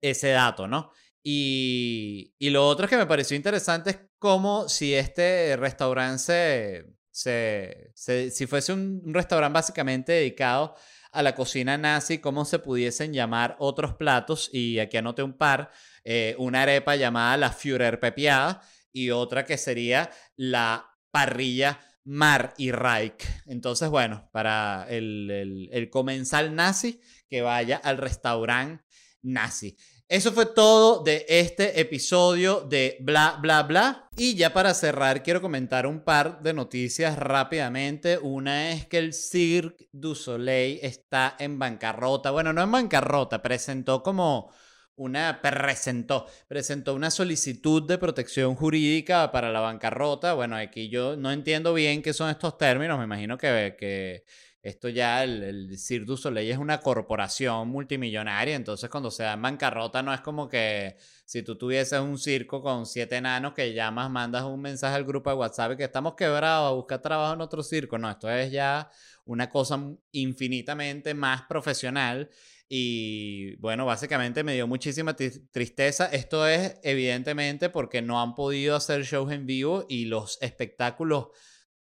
ese 0.00 0.30
dato, 0.30 0.66
¿no? 0.66 0.92
Y, 1.22 2.34
y 2.38 2.48
lo 2.48 2.66
otro 2.66 2.88
que 2.88 2.96
me 2.96 3.04
pareció 3.04 3.36
interesante 3.36 3.90
es 3.90 3.98
cómo 4.18 4.66
si 4.66 4.94
este 4.94 5.58
restaurante 5.58 6.86
se, 7.10 7.90
se, 7.94 8.30
si 8.30 8.46
fuese 8.46 8.72
un 8.72 9.02
restaurante 9.12 9.52
básicamente 9.52 10.12
dedicado 10.12 10.74
a 11.12 11.22
la 11.22 11.34
cocina 11.34 11.76
nazi, 11.76 12.18
cómo 12.18 12.44
se 12.44 12.58
pudiesen 12.58 13.12
llamar 13.12 13.56
otros 13.58 13.94
platos, 13.94 14.50
y 14.52 14.78
aquí 14.78 14.96
anoté 14.96 15.22
un 15.22 15.34
par, 15.34 15.70
eh, 16.04 16.34
una 16.38 16.62
arepa 16.62 16.96
llamada 16.96 17.36
la 17.36 17.52
Führer 17.52 17.98
Pepiada 18.00 18.62
y 18.92 19.10
otra 19.10 19.44
que 19.44 19.56
sería 19.56 20.10
la 20.36 20.86
parrilla 21.10 21.80
Mar 22.04 22.54
y 22.56 22.72
Reich. 22.72 23.24
Entonces, 23.46 23.88
bueno, 23.88 24.28
para 24.32 24.86
el, 24.88 25.30
el, 25.30 25.68
el 25.72 25.90
comensal 25.90 26.54
nazi, 26.54 27.00
que 27.28 27.42
vaya 27.42 27.76
al 27.76 27.98
restaurante 27.98 28.84
nazi. 29.22 29.76
Eso 30.10 30.32
fue 30.32 30.46
todo 30.46 31.04
de 31.04 31.24
este 31.28 31.80
episodio 31.80 32.62
de 32.62 32.96
Bla, 32.98 33.38
Bla, 33.40 33.62
Bla. 33.62 34.08
Y 34.16 34.34
ya 34.34 34.52
para 34.52 34.74
cerrar, 34.74 35.22
quiero 35.22 35.40
comentar 35.40 35.86
un 35.86 36.00
par 36.00 36.42
de 36.42 36.52
noticias 36.52 37.16
rápidamente. 37.16 38.18
Una 38.18 38.72
es 38.72 38.86
que 38.86 38.98
el 38.98 39.14
Cirque 39.14 39.88
du 39.92 40.16
Soleil 40.16 40.80
está 40.82 41.36
en 41.38 41.60
bancarrota. 41.60 42.32
Bueno, 42.32 42.52
no 42.52 42.60
en 42.60 42.72
bancarrota, 42.72 43.40
presentó 43.40 44.02
como 44.02 44.50
una 44.96 45.40
presentó, 45.40 46.26
presentó 46.48 46.94
una 46.94 47.12
solicitud 47.12 47.86
de 47.86 47.96
protección 47.96 48.56
jurídica 48.56 49.30
para 49.30 49.52
la 49.52 49.60
bancarrota. 49.60 50.34
Bueno, 50.34 50.56
aquí 50.56 50.88
yo 50.88 51.14
no 51.14 51.30
entiendo 51.30 51.72
bien 51.72 52.02
qué 52.02 52.12
son 52.12 52.30
estos 52.30 52.58
términos. 52.58 52.98
Me 52.98 53.04
imagino 53.04 53.38
que, 53.38 53.76
que 53.78 54.24
esto 54.62 54.88
ya, 54.90 55.24
el, 55.24 55.78
Cirque 55.78 56.04
du 56.04 56.16
Soleil 56.16 56.50
es 56.50 56.58
una 56.58 56.80
corporación 56.80 57.68
multimillonaria, 57.68 58.54
entonces 58.54 58.90
cuando 58.90 59.10
se 59.10 59.22
da 59.22 59.32
en 59.32 59.42
bancarrota 59.42 60.02
no 60.02 60.12
es 60.12 60.20
como 60.20 60.48
que 60.48 60.96
si 61.24 61.42
tú 61.42 61.56
tuvieses 61.56 61.98
un 62.00 62.18
circo 62.18 62.60
con 62.60 62.84
siete 62.84 63.16
enanos 63.16 63.54
que 63.54 63.72
llamas, 63.72 64.10
mandas 64.10 64.44
un 64.44 64.60
mensaje 64.60 64.96
al 64.96 65.04
grupo 65.04 65.30
de 65.30 65.36
WhatsApp 65.36 65.76
que 65.76 65.84
estamos 65.84 66.14
quebrados 66.14 66.70
a 66.70 66.74
buscar 66.74 67.00
trabajo 67.00 67.34
en 67.34 67.40
otro 67.40 67.62
circo. 67.62 67.98
No, 67.98 68.10
esto 68.10 68.28
es 68.28 68.50
ya 68.50 68.90
una 69.24 69.48
cosa 69.48 69.80
infinitamente 70.12 71.14
más 71.14 71.42
profesional. 71.42 72.28
Y 72.68 73.56
bueno, 73.56 73.86
básicamente 73.86 74.44
me 74.44 74.54
dio 74.54 74.66
muchísima 74.66 75.14
tristeza. 75.16 76.06
Esto 76.06 76.46
es 76.46 76.78
evidentemente 76.82 77.70
porque 77.70 78.02
no 78.02 78.20
han 78.20 78.34
podido 78.34 78.76
hacer 78.76 79.04
shows 79.04 79.32
en 79.32 79.46
vivo 79.46 79.86
y 79.88 80.06
los 80.06 80.38
espectáculos 80.40 81.28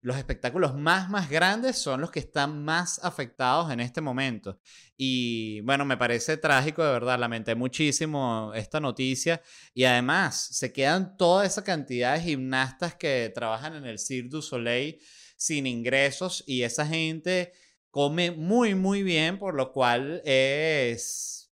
los 0.01 0.17
espectáculos 0.17 0.75
más, 0.75 1.09
más 1.09 1.29
grandes 1.29 1.77
son 1.77 2.01
los 2.01 2.09
que 2.09 2.19
están 2.19 2.63
más 2.63 2.99
afectados 3.03 3.71
en 3.71 3.79
este 3.79 4.01
momento. 4.01 4.59
Y 4.97 5.61
bueno, 5.61 5.85
me 5.85 5.95
parece 5.95 6.37
trágico, 6.37 6.83
de 6.83 6.91
verdad, 6.91 7.19
lamenté 7.19 7.53
muchísimo 7.53 8.51
esta 8.55 8.79
noticia. 8.79 9.41
Y 9.75 9.83
además, 9.83 10.47
se 10.51 10.73
quedan 10.73 11.17
toda 11.17 11.45
esa 11.45 11.63
cantidad 11.63 12.15
de 12.15 12.21
gimnastas 12.21 12.95
que 12.95 13.31
trabajan 13.33 13.75
en 13.75 13.85
el 13.85 13.99
Cirque 13.99 14.29
du 14.29 14.41
Soleil 14.41 14.99
sin 15.37 15.67
ingresos 15.67 16.43
y 16.47 16.63
esa 16.63 16.85
gente 16.85 17.53
come 17.91 18.31
muy, 18.31 18.73
muy 18.73 19.03
bien, 19.03 19.37
por 19.37 19.53
lo 19.53 19.71
cual 19.71 20.21
es, 20.25 21.51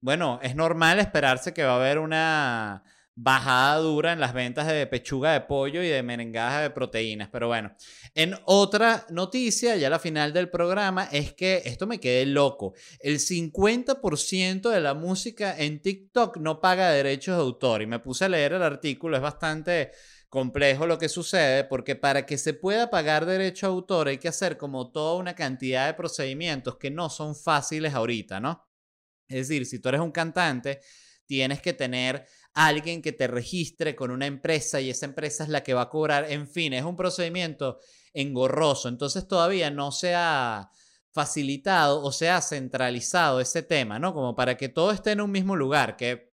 bueno, 0.00 0.38
es 0.42 0.54
normal 0.54 0.98
esperarse 0.98 1.54
que 1.54 1.64
va 1.64 1.72
a 1.72 1.76
haber 1.76 1.98
una 1.98 2.84
bajada 3.16 3.78
dura 3.78 4.12
en 4.12 4.20
las 4.20 4.34
ventas 4.34 4.66
de 4.66 4.86
pechuga 4.86 5.32
de 5.32 5.42
pollo 5.42 5.82
y 5.82 5.88
de 5.88 6.02
merengaje 6.02 6.62
de 6.62 6.70
proteínas. 6.70 7.28
Pero 7.30 7.48
bueno, 7.48 7.74
en 8.14 8.34
otra 8.44 9.06
noticia, 9.10 9.76
ya 9.76 9.88
la 9.88 9.98
final 9.98 10.32
del 10.32 10.50
programa, 10.50 11.08
es 11.12 11.32
que 11.32 11.62
esto 11.64 11.86
me 11.86 12.00
quedé 12.00 12.26
loco. 12.26 12.74
El 12.98 13.18
50% 13.20 14.68
de 14.68 14.80
la 14.80 14.94
música 14.94 15.56
en 15.56 15.80
TikTok 15.80 16.38
no 16.38 16.60
paga 16.60 16.90
derechos 16.90 17.36
de 17.36 17.42
autor. 17.42 17.82
Y 17.82 17.86
me 17.86 18.00
puse 18.00 18.24
a 18.24 18.28
leer 18.28 18.54
el 18.54 18.62
artículo, 18.62 19.16
es 19.16 19.22
bastante 19.22 19.92
complejo 20.34 20.84
lo 20.88 20.98
que 20.98 21.08
sucede 21.08 21.62
porque 21.62 21.94
para 21.94 22.26
que 22.26 22.38
se 22.38 22.54
pueda 22.54 22.90
pagar 22.90 23.24
derecho 23.24 23.66
a 23.66 23.68
autor 23.68 24.08
hay 24.08 24.18
que 24.18 24.26
hacer 24.26 24.56
como 24.56 24.90
toda 24.90 25.14
una 25.14 25.36
cantidad 25.36 25.86
de 25.86 25.94
procedimientos 25.94 26.76
que 26.76 26.90
no 26.90 27.08
son 27.08 27.36
fáciles 27.36 27.94
ahorita, 27.94 28.40
¿no? 28.40 28.66
Es 29.28 29.46
decir, 29.48 29.64
si 29.64 29.78
tú 29.78 29.90
eres 29.90 30.00
un 30.00 30.10
cantante, 30.10 30.80
tienes 31.26 31.62
que 31.62 31.72
tener 31.72 32.26
alguien 32.54 33.02
que 33.02 33.12
te 33.12 33.26
registre 33.26 33.94
con 33.94 34.10
una 34.10 34.26
empresa 34.26 34.80
y 34.80 34.88
esa 34.88 35.06
empresa 35.06 35.44
es 35.44 35.50
la 35.50 35.62
que 35.62 35.74
va 35.74 35.82
a 35.82 35.90
cobrar. 35.90 36.30
En 36.30 36.48
fin, 36.48 36.72
es 36.72 36.84
un 36.84 36.96
procedimiento 36.96 37.80
engorroso. 38.12 38.88
Entonces 38.88 39.28
todavía 39.28 39.70
no 39.70 39.92
se 39.92 40.14
ha 40.14 40.70
facilitado 41.12 42.02
o 42.02 42.12
se 42.12 42.30
ha 42.30 42.40
centralizado 42.40 43.40
ese 43.40 43.62
tema, 43.62 43.98
¿no? 43.98 44.14
Como 44.14 44.34
para 44.34 44.56
que 44.56 44.68
todo 44.68 44.92
esté 44.92 45.12
en 45.12 45.20
un 45.20 45.30
mismo 45.30 45.56
lugar, 45.56 45.96
que 45.96 46.32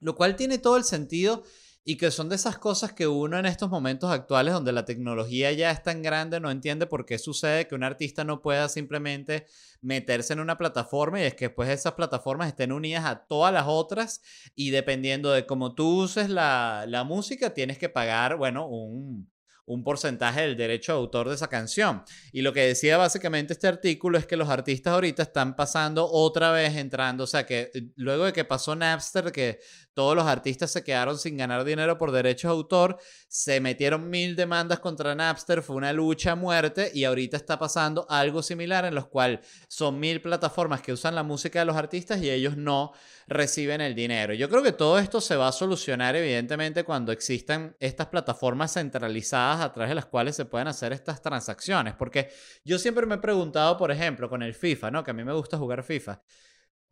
lo 0.00 0.14
cual 0.16 0.36
tiene 0.36 0.58
todo 0.58 0.76
el 0.76 0.84
sentido 0.84 1.44
y 1.84 1.96
que 1.96 2.10
son 2.10 2.28
de 2.28 2.36
esas 2.36 2.58
cosas 2.58 2.92
que 2.92 3.08
uno 3.08 3.38
en 3.38 3.46
estos 3.46 3.68
momentos 3.68 4.10
actuales 4.10 4.54
donde 4.54 4.72
la 4.72 4.84
tecnología 4.84 5.50
ya 5.52 5.70
es 5.70 5.82
tan 5.82 6.02
grande 6.02 6.38
no 6.38 6.50
entiende 6.50 6.86
por 6.86 7.04
qué 7.04 7.18
sucede 7.18 7.66
que 7.66 7.74
un 7.74 7.82
artista 7.82 8.22
no 8.22 8.40
pueda 8.40 8.68
simplemente 8.68 9.46
meterse 9.80 10.32
en 10.32 10.40
una 10.40 10.58
plataforma 10.58 11.20
y 11.20 11.24
es 11.24 11.34
que 11.34 11.46
después 11.46 11.68
esas 11.68 11.94
plataformas 11.94 12.48
estén 12.48 12.70
unidas 12.70 13.04
a 13.04 13.24
todas 13.26 13.52
las 13.52 13.64
otras 13.66 14.22
y 14.54 14.70
dependiendo 14.70 15.32
de 15.32 15.44
cómo 15.44 15.74
tú 15.74 16.02
uses 16.02 16.30
la, 16.30 16.84
la 16.86 17.02
música 17.02 17.52
tienes 17.52 17.78
que 17.78 17.88
pagar, 17.88 18.36
bueno, 18.36 18.68
un, 18.68 19.31
un 19.64 19.84
porcentaje 19.84 20.42
del 20.42 20.56
derecho 20.56 20.92
de 20.92 20.98
autor 20.98 21.28
de 21.28 21.34
esa 21.34 21.48
canción. 21.48 22.02
Y 22.32 22.42
lo 22.42 22.52
que 22.52 22.66
decía 22.66 22.96
básicamente 22.96 23.52
este 23.52 23.68
artículo 23.68 24.18
es 24.18 24.26
que 24.26 24.36
los 24.36 24.48
artistas 24.48 24.94
ahorita 24.94 25.22
están 25.22 25.54
pasando 25.56 26.08
otra 26.10 26.50
vez 26.50 26.76
entrando, 26.76 27.24
o 27.24 27.26
sea, 27.26 27.46
que 27.46 27.70
eh, 27.72 27.88
luego 27.96 28.24
de 28.24 28.32
que 28.32 28.44
pasó 28.44 28.74
Napster, 28.74 29.30
que 29.32 29.60
todos 29.94 30.16
los 30.16 30.26
artistas 30.26 30.70
se 30.70 30.82
quedaron 30.82 31.18
sin 31.18 31.36
ganar 31.36 31.64
dinero 31.64 31.98
por 31.98 32.12
derechos 32.12 32.50
de 32.50 32.56
autor, 32.56 32.98
se 33.28 33.60
metieron 33.60 34.08
mil 34.10 34.36
demandas 34.36 34.80
contra 34.80 35.14
Napster, 35.14 35.62
fue 35.62 35.76
una 35.76 35.92
lucha 35.92 36.32
a 36.32 36.36
muerte 36.36 36.90
y 36.92 37.04
ahorita 37.04 37.36
está 37.36 37.58
pasando 37.58 38.06
algo 38.08 38.42
similar 38.42 38.84
en 38.84 38.94
los 38.94 39.06
cuales 39.06 39.40
son 39.68 40.00
mil 40.00 40.20
plataformas 40.20 40.82
que 40.82 40.92
usan 40.92 41.14
la 41.14 41.22
música 41.22 41.60
de 41.60 41.66
los 41.66 41.76
artistas 41.76 42.20
y 42.22 42.30
ellos 42.30 42.56
no 42.56 42.92
reciben 43.32 43.80
el 43.80 43.94
dinero. 43.94 44.34
Yo 44.34 44.48
creo 44.48 44.62
que 44.62 44.72
todo 44.72 44.98
esto 44.98 45.20
se 45.20 45.36
va 45.36 45.48
a 45.48 45.52
solucionar 45.52 46.16
evidentemente 46.16 46.84
cuando 46.84 47.12
existan 47.12 47.76
estas 47.80 48.08
plataformas 48.08 48.74
centralizadas 48.74 49.60
a 49.60 49.72
través 49.72 49.90
de 49.90 49.94
las 49.94 50.06
cuales 50.06 50.36
se 50.36 50.44
pueden 50.44 50.68
hacer 50.68 50.92
estas 50.92 51.22
transacciones, 51.22 51.94
porque 51.94 52.30
yo 52.64 52.78
siempre 52.78 53.06
me 53.06 53.16
he 53.16 53.18
preguntado, 53.18 53.76
por 53.76 53.90
ejemplo, 53.90 54.28
con 54.28 54.42
el 54.42 54.54
FIFA, 54.54 54.90
¿no? 54.90 55.04
Que 55.04 55.10
a 55.10 55.14
mí 55.14 55.24
me 55.24 55.32
gusta 55.32 55.58
jugar 55.58 55.82
FIFA. 55.82 56.22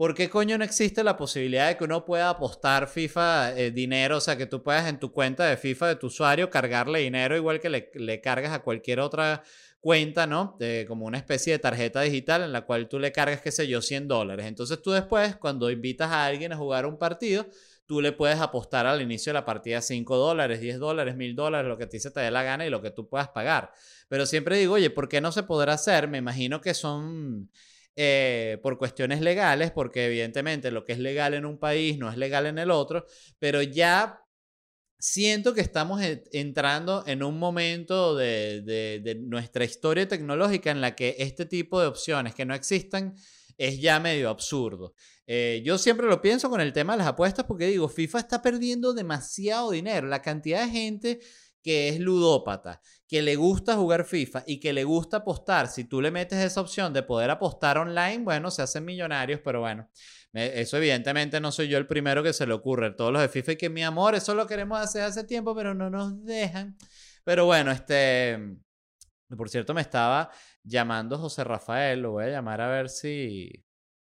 ¿Por 0.00 0.14
qué 0.14 0.30
coño 0.30 0.56
no 0.56 0.64
existe 0.64 1.04
la 1.04 1.18
posibilidad 1.18 1.68
de 1.68 1.76
que 1.76 1.84
uno 1.84 2.06
pueda 2.06 2.30
apostar 2.30 2.88
FIFA 2.88 3.54
eh, 3.54 3.70
dinero? 3.70 4.16
O 4.16 4.20
sea, 4.22 4.38
que 4.38 4.46
tú 4.46 4.62
puedas 4.62 4.88
en 4.88 4.98
tu 4.98 5.12
cuenta 5.12 5.44
de 5.44 5.58
FIFA 5.58 5.88
de 5.88 5.96
tu 5.96 6.06
usuario 6.06 6.48
cargarle 6.48 7.00
dinero 7.00 7.36
igual 7.36 7.60
que 7.60 7.68
le, 7.68 7.90
le 7.94 8.20
cargas 8.22 8.52
a 8.52 8.60
cualquier 8.60 8.98
otra 8.98 9.42
cuenta, 9.80 10.26
¿no? 10.26 10.56
De, 10.58 10.84
como 10.86 11.06
una 11.06 11.18
especie 11.18 11.54
de 11.54 11.58
tarjeta 11.58 12.02
digital 12.02 12.42
en 12.42 12.52
la 12.52 12.62
cual 12.62 12.88
tú 12.88 12.98
le 12.98 13.12
cargas, 13.12 13.40
qué 13.40 13.50
sé 13.50 13.66
yo, 13.66 13.80
100 13.80 14.08
dólares. 14.08 14.46
Entonces 14.46 14.80
tú 14.82 14.90
después, 14.90 15.36
cuando 15.36 15.70
invitas 15.70 16.10
a 16.10 16.26
alguien 16.26 16.52
a 16.52 16.56
jugar 16.56 16.86
un 16.86 16.98
partido, 16.98 17.46
tú 17.86 18.00
le 18.00 18.12
puedes 18.12 18.38
apostar 18.38 18.86
al 18.86 19.00
inicio 19.00 19.30
de 19.30 19.34
la 19.34 19.44
partida 19.44 19.80
5 19.80 20.16
dólares, 20.16 20.60
10 20.60 20.78
dólares, 20.78 21.16
1000 21.16 21.34
dólares, 21.34 21.68
lo 21.68 21.78
que 21.78 21.84
a 21.84 21.88
ti 21.88 21.98
se 21.98 22.10
te 22.10 22.20
dé 22.20 22.30
la 22.30 22.42
gana 22.42 22.66
y 22.66 22.70
lo 22.70 22.82
que 22.82 22.90
tú 22.90 23.08
puedas 23.08 23.28
pagar. 23.28 23.72
Pero 24.08 24.26
siempre 24.26 24.58
digo, 24.58 24.74
oye, 24.74 24.90
¿por 24.90 25.08
qué 25.08 25.20
no 25.20 25.32
se 25.32 25.42
podrá 25.42 25.74
hacer? 25.74 26.08
Me 26.08 26.18
imagino 26.18 26.60
que 26.60 26.74
son... 26.74 27.50
Eh, 27.96 28.58
por 28.62 28.78
cuestiones 28.78 29.20
legales, 29.20 29.72
porque 29.72 30.06
evidentemente 30.06 30.70
lo 30.70 30.84
que 30.84 30.92
es 30.92 31.00
legal 31.00 31.34
en 31.34 31.44
un 31.44 31.58
país 31.58 31.98
no 31.98 32.08
es 32.08 32.16
legal 32.16 32.46
en 32.46 32.58
el 32.58 32.70
otro, 32.70 33.04
pero 33.38 33.60
ya 33.60 34.22
siento 35.00 35.54
que 35.54 35.62
estamos 35.62 36.02
entrando 36.30 37.02
en 37.06 37.22
un 37.22 37.38
momento 37.38 38.14
de, 38.14 39.18
nuestra 39.22 39.64
historia 39.64 40.06
tecnológica 40.06 40.70
en 40.70 40.80
la 40.80 40.94
que 40.94 41.16
este 41.18 41.46
tipo 41.46 41.80
de 41.80 41.86
opciones 41.86 42.34
que 42.34 42.44
no 42.44 42.54
existan 42.54 43.14
es 43.56 43.80
ya 43.80 43.98
medio 43.98 44.28
absurdo. 44.28 44.94
Eh, 45.26 45.62
yo 45.64 45.78
siempre 45.78 46.06
lo 46.06 46.20
pienso 46.20 46.50
con 46.50 46.60
el 46.60 46.72
tema 46.72 46.92
de 46.92 46.98
las 46.98 47.08
apuestas 47.08 47.46
porque 47.46 47.66
digo, 47.66 47.88
FIFA 47.88 48.18
está 48.18 48.42
perdiendo 48.42 48.92
demasiado 48.92 49.70
dinero. 49.70 50.06
La 50.06 50.22
cantidad 50.22 50.64
de 50.64 50.70
gente 50.70 51.20
que 51.62 51.88
es 51.88 52.00
ludópata, 52.00 52.80
que 53.06 53.22
le 53.22 53.36
gusta 53.36 53.76
jugar 53.76 54.04
FIFA 54.04 54.44
y 54.46 54.60
que 54.60 54.72
le 54.72 54.84
gusta 54.84 55.18
apostar, 55.18 55.68
si 55.68 55.84
tú 55.84 56.00
le 56.00 56.10
metes 56.10 56.38
esa 56.38 56.60
opción 56.60 56.92
de 56.92 57.02
poder 57.02 57.30
apostar 57.30 57.78
online, 57.78 58.18
bueno, 58.18 58.50
se 58.50 58.62
hacen 58.62 58.84
millonarios, 58.84 59.40
pero 59.44 59.60
bueno, 59.60 59.88
eso 60.32 60.76
evidentemente 60.76 61.40
no 61.40 61.50
soy 61.50 61.68
yo 61.68 61.76
el 61.76 61.86
primero 61.86 62.22
que 62.22 62.32
se 62.32 62.46
le 62.46 62.54
ocurre. 62.54 62.92
Todos 62.92 63.12
los 63.12 63.20
de 63.20 63.28
FIFA 63.28 63.52
y 63.52 63.56
que 63.56 63.68
mi 63.68 63.82
amor, 63.82 64.14
eso 64.14 64.34
lo 64.34 64.46
queremos 64.46 64.80
hacer 64.80 65.02
hace 65.02 65.24
tiempo, 65.24 65.54
pero 65.54 65.74
no 65.74 65.90
nos 65.90 66.24
dejan. 66.24 66.76
Pero 67.24 67.46
bueno, 67.46 67.72
este, 67.72 68.38
por 69.36 69.48
cierto, 69.48 69.74
me 69.74 69.80
estaba 69.80 70.30
llamando 70.62 71.18
José 71.18 71.44
Rafael, 71.44 72.00
lo 72.00 72.12
voy 72.12 72.24
a 72.24 72.28
llamar 72.28 72.60
a 72.60 72.68
ver 72.68 72.88
si, 72.88 73.50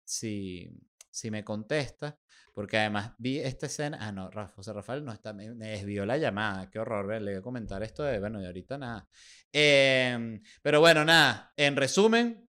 si, 0.05 0.71
si 1.11 1.31
me 1.31 1.45
contesta. 1.45 2.19
Porque 2.53 2.77
además 2.79 3.13
vi 3.19 3.39
esta 3.39 3.67
escena. 3.67 3.99
Ah, 4.01 4.13
no, 4.13 4.31
José 4.55 4.73
Rafael 4.73 5.05
no 5.05 5.13
está. 5.13 5.33
Me, 5.33 5.49
desvió 5.55 6.05
la 6.05 6.19
llamada. 6.19 6.69
Qué 6.71 6.79
horror. 6.79 7.07
Le 7.23 7.33
voy 7.33 7.41
a 7.41 7.43
comentar 7.43 7.83
esto 7.83 8.03
de. 8.03 8.19
Bueno, 8.19 8.43
y 8.43 8.47
ahorita 8.47 8.77
nada. 8.77 9.09
Em, 9.51 10.43
pero 10.61 10.81
bueno, 10.81 11.05
nada. 11.05 11.53
En 11.57 11.77
resumen, 11.77 12.49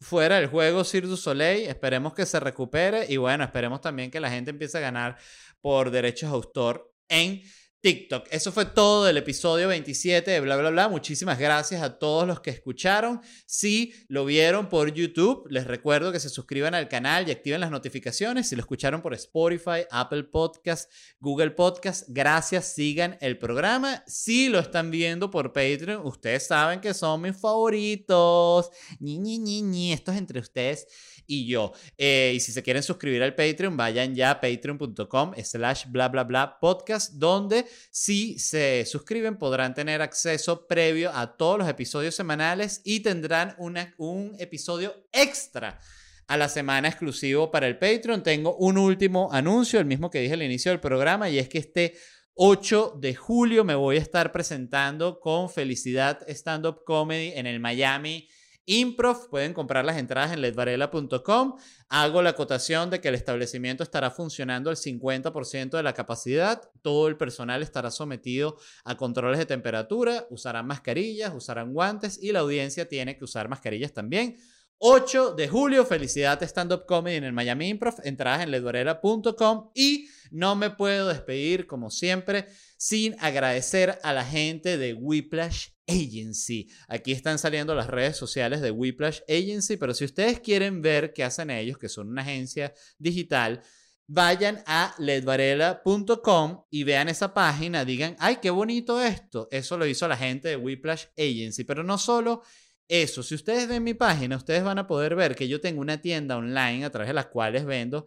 fuera 0.00 0.36
del 0.36 0.46
juego 0.46 0.84
Cirque 0.84 1.08
du 1.08 1.16
Soleil. 1.16 1.68
Esperemos 1.68 2.14
que 2.14 2.24
se 2.24 2.40
recupere. 2.40 3.06
Y 3.08 3.18
bueno, 3.18 3.44
esperemos 3.44 3.80
también 3.80 4.10
que 4.10 4.20
la 4.20 4.30
gente 4.30 4.50
empiece 4.50 4.78
a 4.78 4.80
ganar 4.80 5.18
por 5.60 5.90
derechos 5.90 6.30
de 6.30 6.36
autor 6.36 6.92
en 7.08 7.42
TikTok. 7.82 8.28
Eso 8.30 8.52
fue 8.52 8.64
todo 8.64 9.04
del 9.04 9.16
episodio 9.16 9.66
27 9.66 10.30
de 10.30 10.40
bla, 10.40 10.56
bla, 10.56 10.70
bla. 10.70 10.88
Muchísimas 10.88 11.36
gracias 11.36 11.82
a 11.82 11.98
todos 11.98 12.28
los 12.28 12.38
que 12.38 12.50
escucharon. 12.50 13.20
Si 13.44 13.92
lo 14.06 14.24
vieron 14.24 14.68
por 14.68 14.94
YouTube, 14.94 15.48
les 15.50 15.66
recuerdo 15.66 16.12
que 16.12 16.20
se 16.20 16.28
suscriban 16.28 16.76
al 16.76 16.88
canal 16.88 17.26
y 17.26 17.32
activen 17.32 17.60
las 17.60 17.72
notificaciones. 17.72 18.48
Si 18.48 18.54
lo 18.54 18.60
escucharon 18.60 19.02
por 19.02 19.14
Spotify, 19.14 19.84
Apple 19.90 20.22
Podcast, 20.22 20.92
Google 21.18 21.50
Podcast, 21.50 22.04
gracias, 22.06 22.72
sigan 22.72 23.18
el 23.20 23.36
programa. 23.36 24.04
Si 24.06 24.48
lo 24.48 24.60
están 24.60 24.92
viendo 24.92 25.32
por 25.32 25.52
Patreon, 25.52 26.06
ustedes 26.06 26.46
saben 26.46 26.80
que 26.80 26.94
son 26.94 27.20
mis 27.20 27.36
favoritos. 27.36 28.70
Ni, 29.00 29.18
ni, 29.18 29.40
ni, 29.40 29.60
ni. 29.60 29.92
Esto 29.92 30.12
es 30.12 30.18
entre 30.18 30.38
ustedes 30.38 30.86
y 31.26 31.46
yo. 31.46 31.72
Eh, 31.98 32.32
y 32.36 32.40
si 32.40 32.52
se 32.52 32.62
quieren 32.62 32.82
suscribir 32.82 33.22
al 33.24 33.34
Patreon, 33.34 33.76
vayan 33.76 34.14
ya 34.14 34.30
a 34.30 34.40
patreon.com 34.40 35.32
slash 35.42 35.86
bla 35.88 36.08
bla 36.08 36.24
bla 36.24 36.58
podcast, 36.60 37.14
donde 37.14 37.66
si 37.90 38.38
se 38.38 38.84
suscriben 38.86 39.38
podrán 39.38 39.74
tener 39.74 40.02
acceso 40.02 40.66
previo 40.66 41.10
a 41.14 41.36
todos 41.36 41.58
los 41.58 41.68
episodios 41.68 42.14
semanales 42.14 42.80
y 42.84 43.00
tendrán 43.00 43.54
un 43.58 44.34
episodio 44.38 45.06
extra 45.12 45.78
a 46.26 46.36
la 46.36 46.48
semana 46.48 46.88
exclusivo 46.88 47.50
para 47.50 47.66
el 47.66 47.78
Patreon. 47.78 48.22
Tengo 48.22 48.56
un 48.56 48.78
último 48.78 49.30
anuncio, 49.32 49.78
el 49.78 49.86
mismo 49.86 50.10
que 50.10 50.20
dije 50.20 50.34
al 50.34 50.42
inicio 50.42 50.70
del 50.70 50.80
programa, 50.80 51.28
y 51.28 51.38
es 51.38 51.48
que 51.48 51.58
este 51.58 51.94
8 52.34 52.98
de 52.98 53.14
julio 53.14 53.64
me 53.64 53.74
voy 53.74 53.96
a 53.96 54.00
estar 54.00 54.32
presentando 54.32 55.20
con 55.20 55.50
Felicidad 55.50 56.20
Stand 56.26 56.66
Up 56.66 56.84
Comedy 56.84 57.32
en 57.34 57.46
el 57.46 57.60
Miami 57.60 58.28
Improv. 58.66 59.28
Pueden 59.28 59.52
comprar 59.52 59.84
las 59.84 59.96
entradas 59.96 60.32
en 60.32 60.40
ledvarela.com. 60.40 61.56
Hago 61.88 62.22
la 62.22 62.30
acotación 62.30 62.90
de 62.90 63.00
que 63.00 63.08
el 63.08 63.14
establecimiento 63.14 63.82
estará 63.82 64.10
funcionando 64.10 64.70
al 64.70 64.76
50% 64.76 65.70
de 65.70 65.82
la 65.82 65.94
capacidad. 65.94 66.62
Todo 66.82 67.08
el 67.08 67.16
personal 67.16 67.62
estará 67.62 67.90
sometido 67.90 68.56
a 68.84 68.96
controles 68.96 69.38
de 69.38 69.46
temperatura, 69.46 70.26
usarán 70.30 70.66
mascarillas, 70.66 71.34
usarán 71.34 71.72
guantes 71.72 72.18
y 72.22 72.32
la 72.32 72.40
audiencia 72.40 72.88
tiene 72.88 73.16
que 73.16 73.24
usar 73.24 73.48
mascarillas 73.48 73.92
también. 73.92 74.36
8 74.84 75.34
de 75.36 75.46
julio, 75.46 75.86
felicidad 75.86 76.42
Stand 76.42 76.72
Up 76.72 76.86
Comedy 76.86 77.14
en 77.14 77.22
el 77.22 77.32
Miami 77.32 77.68
Improv, 77.68 77.94
entradas 78.02 78.42
en 78.42 78.50
ledvarela.com 78.50 79.70
y 79.76 80.08
no 80.32 80.56
me 80.56 80.70
puedo 80.70 81.06
despedir 81.06 81.68
como 81.68 81.88
siempre 81.88 82.48
sin 82.78 83.14
agradecer 83.20 84.00
a 84.02 84.12
la 84.12 84.24
gente 84.24 84.78
de 84.78 84.94
Whiplash 84.94 85.68
Agency. 85.86 86.68
Aquí 86.88 87.12
están 87.12 87.38
saliendo 87.38 87.74
las 87.74 87.88
redes 87.88 88.16
sociales 88.16 88.60
de 88.60 88.70
Whiplash 88.70 89.20
Agency, 89.28 89.76
pero 89.76 89.94
si 89.94 90.04
ustedes 90.04 90.40
quieren 90.40 90.82
ver 90.82 91.12
qué 91.12 91.24
hacen 91.24 91.50
ellos, 91.50 91.78
que 91.78 91.88
son 91.88 92.08
una 92.08 92.22
agencia 92.22 92.72
digital, 92.98 93.62
vayan 94.06 94.62
a 94.66 94.94
ledvarela.com 94.98 96.64
y 96.70 96.84
vean 96.84 97.08
esa 97.08 97.32
página, 97.32 97.84
digan, 97.84 98.16
ay, 98.18 98.36
qué 98.42 98.50
bonito 98.50 99.02
esto. 99.02 99.48
Eso 99.50 99.76
lo 99.76 99.86
hizo 99.86 100.06
la 100.08 100.16
gente 100.16 100.48
de 100.48 100.56
Whiplash 100.56 101.06
Agency, 101.16 101.64
pero 101.64 101.82
no 101.82 101.98
solo 101.98 102.42
eso, 102.88 103.22
si 103.22 103.34
ustedes 103.34 103.68
ven 103.68 103.82
mi 103.82 103.94
página, 103.94 104.36
ustedes 104.36 104.62
van 104.62 104.78
a 104.78 104.86
poder 104.86 105.14
ver 105.14 105.34
que 105.34 105.48
yo 105.48 105.60
tengo 105.60 105.80
una 105.80 106.02
tienda 106.02 106.36
online 106.36 106.84
a 106.84 106.90
través 106.90 107.08
de 107.08 107.14
las 107.14 107.26
cuales 107.26 107.64
vendo 107.64 108.06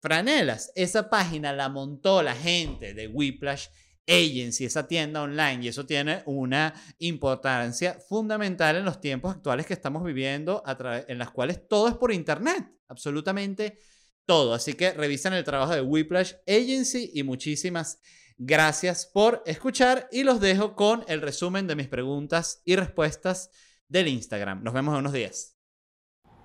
franelas. 0.00 0.72
Esa 0.74 1.08
página 1.08 1.52
la 1.52 1.68
montó 1.68 2.22
la 2.22 2.34
gente 2.34 2.94
de 2.94 3.06
Whiplash 3.06 3.68
Agency, 3.68 3.83
esa 4.06 4.86
tienda 4.86 5.22
online, 5.22 5.64
y 5.64 5.68
eso 5.68 5.86
tiene 5.86 6.22
una 6.26 6.74
importancia 6.98 7.94
fundamental 8.08 8.76
en 8.76 8.84
los 8.84 9.00
tiempos 9.00 9.34
actuales 9.34 9.66
que 9.66 9.74
estamos 9.74 10.04
viviendo, 10.04 10.62
en 11.08 11.18
las 11.18 11.30
cuales 11.30 11.66
todo 11.68 11.88
es 11.88 11.94
por 11.94 12.12
internet, 12.12 12.66
absolutamente 12.88 13.78
todo. 14.26 14.54
Así 14.54 14.74
que 14.74 14.92
revisen 14.92 15.32
el 15.32 15.44
trabajo 15.44 15.74
de 15.74 15.80
Whiplash 15.80 16.34
Agency 16.46 17.10
y 17.14 17.22
muchísimas 17.22 18.00
gracias 18.36 19.06
por 19.06 19.42
escuchar 19.46 20.08
y 20.10 20.24
los 20.24 20.40
dejo 20.40 20.74
con 20.74 21.04
el 21.08 21.20
resumen 21.20 21.66
de 21.66 21.76
mis 21.76 21.88
preguntas 21.88 22.62
y 22.64 22.76
respuestas 22.76 23.50
del 23.88 24.08
Instagram. 24.08 24.62
Nos 24.62 24.74
vemos 24.74 24.94
en 24.94 25.00
unos 25.00 25.12
días. 25.12 25.56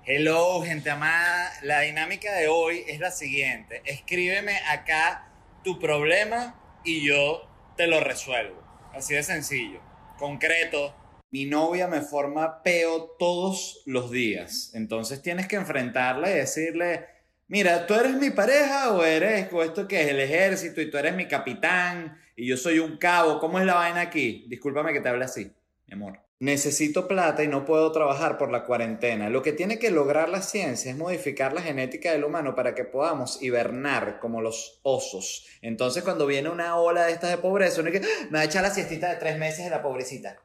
Hello, 0.05 0.61
gente 0.63 0.89
amada. 0.89 1.51
La 1.63 1.81
dinámica 1.81 2.33
de 2.35 2.47
hoy 2.47 2.83
es 2.87 2.99
la 2.99 3.11
siguiente. 3.11 3.81
Escríbeme 3.85 4.57
acá 4.67 5.31
tu 5.63 5.77
problema 5.79 6.55
y 6.83 7.05
yo 7.05 7.48
te 7.79 7.87
lo 7.87 8.01
resuelvo. 8.01 8.61
Así 8.93 9.13
de 9.13 9.23
sencillo, 9.23 9.79
concreto. 10.17 10.93
Mi 11.31 11.45
novia 11.45 11.87
me 11.87 12.01
forma 12.01 12.61
peo 12.61 13.15
todos 13.17 13.83
los 13.85 14.11
días. 14.11 14.71
Entonces 14.73 15.21
tienes 15.21 15.47
que 15.47 15.55
enfrentarla 15.55 16.29
y 16.29 16.33
decirle, 16.33 17.05
mira, 17.47 17.87
tú 17.87 17.93
eres 17.93 18.15
mi 18.15 18.31
pareja 18.31 18.91
o 18.91 19.05
eres 19.05 19.47
o 19.53 19.63
esto 19.63 19.87
que 19.87 20.01
es 20.01 20.09
el 20.09 20.19
ejército 20.19 20.81
y 20.81 20.91
tú 20.91 20.97
eres 20.97 21.15
mi 21.15 21.29
capitán 21.29 22.17
y 22.35 22.47
yo 22.47 22.57
soy 22.57 22.79
un 22.79 22.97
cabo. 22.97 23.39
¿Cómo 23.39 23.59
es 23.59 23.65
la 23.65 23.75
vaina 23.75 24.01
aquí? 24.01 24.43
Discúlpame 24.49 24.91
que 24.91 24.99
te 24.99 25.07
hable 25.07 25.23
así, 25.23 25.49
mi 25.87 25.93
amor. 25.93 26.28
Necesito 26.41 27.05
plata 27.05 27.43
y 27.43 27.49
no 27.49 27.65
puedo 27.65 27.91
trabajar 27.91 28.37
por 28.37 28.49
la 28.49 28.63
cuarentena. 28.63 29.29
Lo 29.29 29.41
que 29.43 29.51
tiene 29.51 29.77
que 29.77 29.91
lograr 29.91 30.29
la 30.29 30.41
ciencia 30.41 30.89
es 30.89 30.95
modificar 30.95 31.51
la 31.51 31.61
genética 31.61 32.13
del 32.13 32.23
humano 32.23 32.55
para 32.55 32.73
que 32.73 32.85
podamos 32.85 33.41
hibernar 33.41 34.19
como 34.19 34.41
los 34.41 34.79
osos. 34.83 35.45
Entonces 35.61 36.01
cuando 36.01 36.25
viene 36.25 36.49
una 36.49 36.77
ola 36.77 37.05
de 37.07 37.11
estas 37.11 37.31
de 37.31 37.39
pobreza, 37.39 37.81
uno 37.81 37.91
que, 37.91 37.97
ah, 37.97 38.27
me 38.29 38.37
va 38.37 38.41
a 38.41 38.45
echar 38.45 38.63
la 38.63 38.69
siestita 38.73 39.09
de 39.09 39.17
tres 39.17 39.37
meses 39.37 39.65
de 39.65 39.69
la 39.69 39.81
pobrecita. 39.81 40.41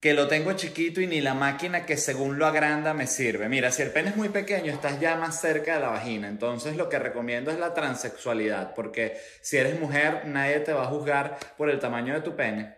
que 0.00 0.12
lo 0.14 0.28
tengo 0.28 0.52
chiquito 0.52 1.00
y 1.00 1.06
ni 1.06 1.20
la 1.20 1.34
máquina 1.34 1.86
que 1.86 1.96
según 1.96 2.38
lo 2.38 2.46
agranda 2.46 2.94
me 2.94 3.06
sirve. 3.06 3.48
Mira, 3.48 3.72
si 3.72 3.82
el 3.82 3.90
pene 3.90 4.10
es 4.10 4.16
muy 4.16 4.28
pequeño, 4.28 4.72
estás 4.72 5.00
ya 5.00 5.16
más 5.16 5.40
cerca 5.40 5.74
de 5.74 5.80
la 5.80 5.88
vagina. 5.88 6.28
Entonces 6.28 6.76
lo 6.76 6.88
que 6.88 6.98
recomiendo 6.98 7.50
es 7.50 7.58
la 7.58 7.74
transexualidad, 7.74 8.74
porque 8.74 9.16
si 9.40 9.56
eres 9.56 9.80
mujer, 9.80 10.22
nadie 10.26 10.60
te 10.60 10.72
va 10.72 10.82
a 10.84 10.86
juzgar 10.86 11.38
por 11.56 11.70
el 11.70 11.80
tamaño 11.80 12.14
de 12.14 12.20
tu 12.20 12.36
pene. 12.36 12.76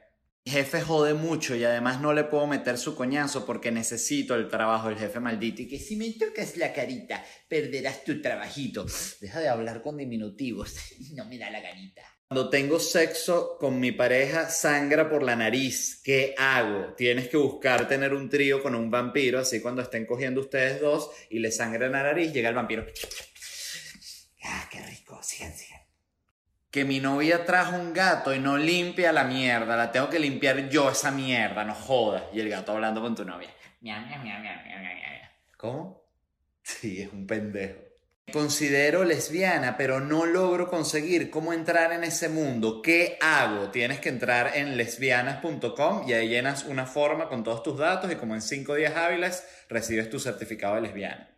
Jefe 0.48 0.80
jode 0.80 1.14
mucho 1.14 1.54
y 1.54 1.64
además 1.64 2.00
no 2.00 2.12
le 2.12 2.24
puedo 2.24 2.46
meter 2.46 2.78
su 2.78 2.94
coñazo 2.94 3.44
porque 3.44 3.70
necesito 3.70 4.34
el 4.34 4.48
trabajo 4.48 4.88
del 4.88 4.98
jefe 4.98 5.20
maldito. 5.20 5.62
Y 5.62 5.68
que 5.68 5.78
si 5.78 5.96
me 5.96 6.10
tocas 6.12 6.56
la 6.56 6.72
carita, 6.72 7.24
perderás 7.48 8.04
tu 8.04 8.20
trabajito. 8.22 8.86
Deja 9.20 9.40
de 9.40 9.48
hablar 9.48 9.82
con 9.82 9.96
diminutivos. 9.96 10.74
No 11.14 11.24
me 11.24 11.38
da 11.38 11.50
la 11.50 11.60
ganita. 11.60 12.02
Cuando 12.28 12.50
tengo 12.50 12.78
sexo 12.78 13.56
con 13.58 13.80
mi 13.80 13.92
pareja, 13.92 14.50
sangra 14.50 15.08
por 15.08 15.22
la 15.22 15.34
nariz. 15.34 16.00
¿Qué 16.04 16.34
hago? 16.36 16.94
Tienes 16.94 17.28
que 17.28 17.38
buscar 17.38 17.88
tener 17.88 18.12
un 18.12 18.28
trío 18.28 18.62
con 18.62 18.74
un 18.74 18.90
vampiro, 18.90 19.38
así 19.38 19.60
cuando 19.60 19.82
estén 19.82 20.04
cogiendo 20.04 20.42
ustedes 20.42 20.80
dos 20.80 21.10
y 21.30 21.38
le 21.38 21.50
sangra 21.50 21.88
la 21.88 22.02
nariz, 22.02 22.32
llega 22.32 22.50
el 22.50 22.54
vampiro. 22.54 22.84
Ah, 24.44 24.68
qué 24.70 24.80
rico, 24.82 25.18
sigan. 25.22 25.52
Que 26.70 26.84
mi 26.84 27.00
novia 27.00 27.44
trajo 27.44 27.76
un 27.76 27.92
gato 27.92 28.34
y 28.34 28.38
no 28.38 28.56
limpia 28.56 29.12
la 29.12 29.24
mierda, 29.24 29.76
la 29.76 29.90
tengo 29.90 30.10
que 30.10 30.18
limpiar 30.18 30.68
yo 30.68 30.90
esa 30.90 31.10
mierda, 31.10 31.64
no 31.64 31.74
jodas. 31.74 32.24
Y 32.32 32.40
el 32.40 32.48
gato 32.48 32.72
hablando 32.72 33.00
con 33.00 33.14
tu 33.14 33.24
novia. 33.24 33.48
¿Cómo? 35.56 36.02
Sí, 36.62 37.00
es 37.00 37.12
un 37.12 37.26
pendejo 37.26 37.88
considero 38.32 39.04
lesbiana, 39.04 39.76
pero 39.76 40.00
no 40.00 40.26
logro 40.26 40.68
conseguir 40.68 41.30
cómo 41.30 41.52
entrar 41.52 41.92
en 41.92 42.04
ese 42.04 42.28
mundo. 42.28 42.82
¿Qué 42.82 43.18
hago? 43.20 43.70
Tienes 43.70 44.00
que 44.00 44.08
entrar 44.08 44.52
en 44.56 44.76
lesbianas.com 44.76 46.08
y 46.08 46.12
ahí 46.12 46.28
llenas 46.28 46.64
una 46.64 46.86
forma 46.86 47.28
con 47.28 47.42
todos 47.44 47.62
tus 47.62 47.78
datos 47.78 48.10
y 48.12 48.16
como 48.16 48.34
en 48.34 48.42
cinco 48.42 48.74
días 48.74 48.96
hábiles 48.96 49.44
recibes 49.68 50.10
tu 50.10 50.18
certificado 50.18 50.74
de 50.76 50.82
lesbiana. 50.82 51.37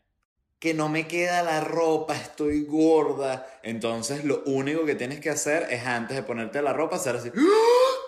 Que 0.60 0.74
no 0.74 0.88
me 0.88 1.08
queda 1.08 1.42
la 1.42 1.60
ropa, 1.60 2.14
estoy 2.14 2.64
gorda. 2.64 3.46
Entonces 3.64 4.24
lo 4.24 4.44
único 4.44 4.84
que 4.84 4.94
tienes 4.94 5.18
que 5.18 5.30
hacer 5.30 5.66
es 5.70 5.84
antes 5.84 6.16
de 6.16 6.22
ponerte 6.22 6.62
la 6.62 6.72
ropa 6.72 6.96
hacer 6.96 7.16
así. 7.16 7.32
¡Ah! 7.34 8.00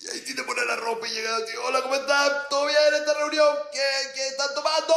Y 0.00 0.08
ahí 0.08 0.34
te 0.34 0.42
pones 0.42 0.66
la 0.66 0.76
ropa 0.76 1.06
y 1.06 1.10
llegas 1.10 1.42
así, 1.42 1.56
hola, 1.64 1.82
¿cómo 1.82 1.94
estás? 1.94 2.48
¿Todo 2.48 2.66
bien 2.66 2.78
en 2.88 2.94
esta 2.94 3.14
reunión? 3.14 3.54
¿Qué, 3.72 3.78
qué 4.14 4.26
están 4.26 4.48
tomando? 4.54 4.94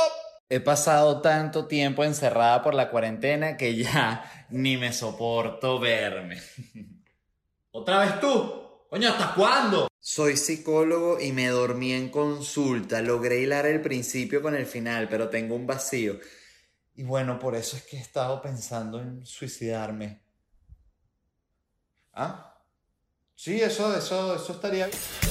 He 0.47 0.59
pasado 0.59 1.21
tanto 1.21 1.67
tiempo 1.67 2.03
encerrada 2.03 2.61
por 2.61 2.73
la 2.73 2.89
cuarentena 2.89 3.57
que 3.57 3.75
ya 3.75 4.47
ni 4.49 4.77
me 4.77 4.93
soporto 4.93 5.79
verme. 5.79 6.41
¿Otra 7.71 7.99
vez 7.99 8.19
tú? 8.19 8.85
Coño, 8.89 9.09
¿hasta 9.09 9.33
cuándo? 9.33 9.87
Soy 9.99 10.35
psicólogo 10.35 11.19
y 11.21 11.31
me 11.31 11.47
dormí 11.47 11.93
en 11.93 12.09
consulta. 12.09 13.01
Logré 13.01 13.39
hilar 13.39 13.65
el 13.65 13.81
principio 13.81 14.41
con 14.41 14.55
el 14.55 14.65
final, 14.65 15.07
pero 15.09 15.29
tengo 15.29 15.55
un 15.55 15.65
vacío. 15.65 16.19
Y 16.95 17.03
bueno, 17.03 17.39
por 17.39 17.55
eso 17.55 17.77
es 17.77 17.83
que 17.83 17.97
he 17.97 18.01
estado 18.01 18.41
pensando 18.41 18.99
en 18.99 19.25
suicidarme. 19.25 20.21
¿Ah? 22.13 22.61
Sí, 23.35 23.61
eso, 23.61 23.95
eso, 23.95 24.35
eso 24.35 24.53
estaría 24.53 24.87
bien. 24.87 25.30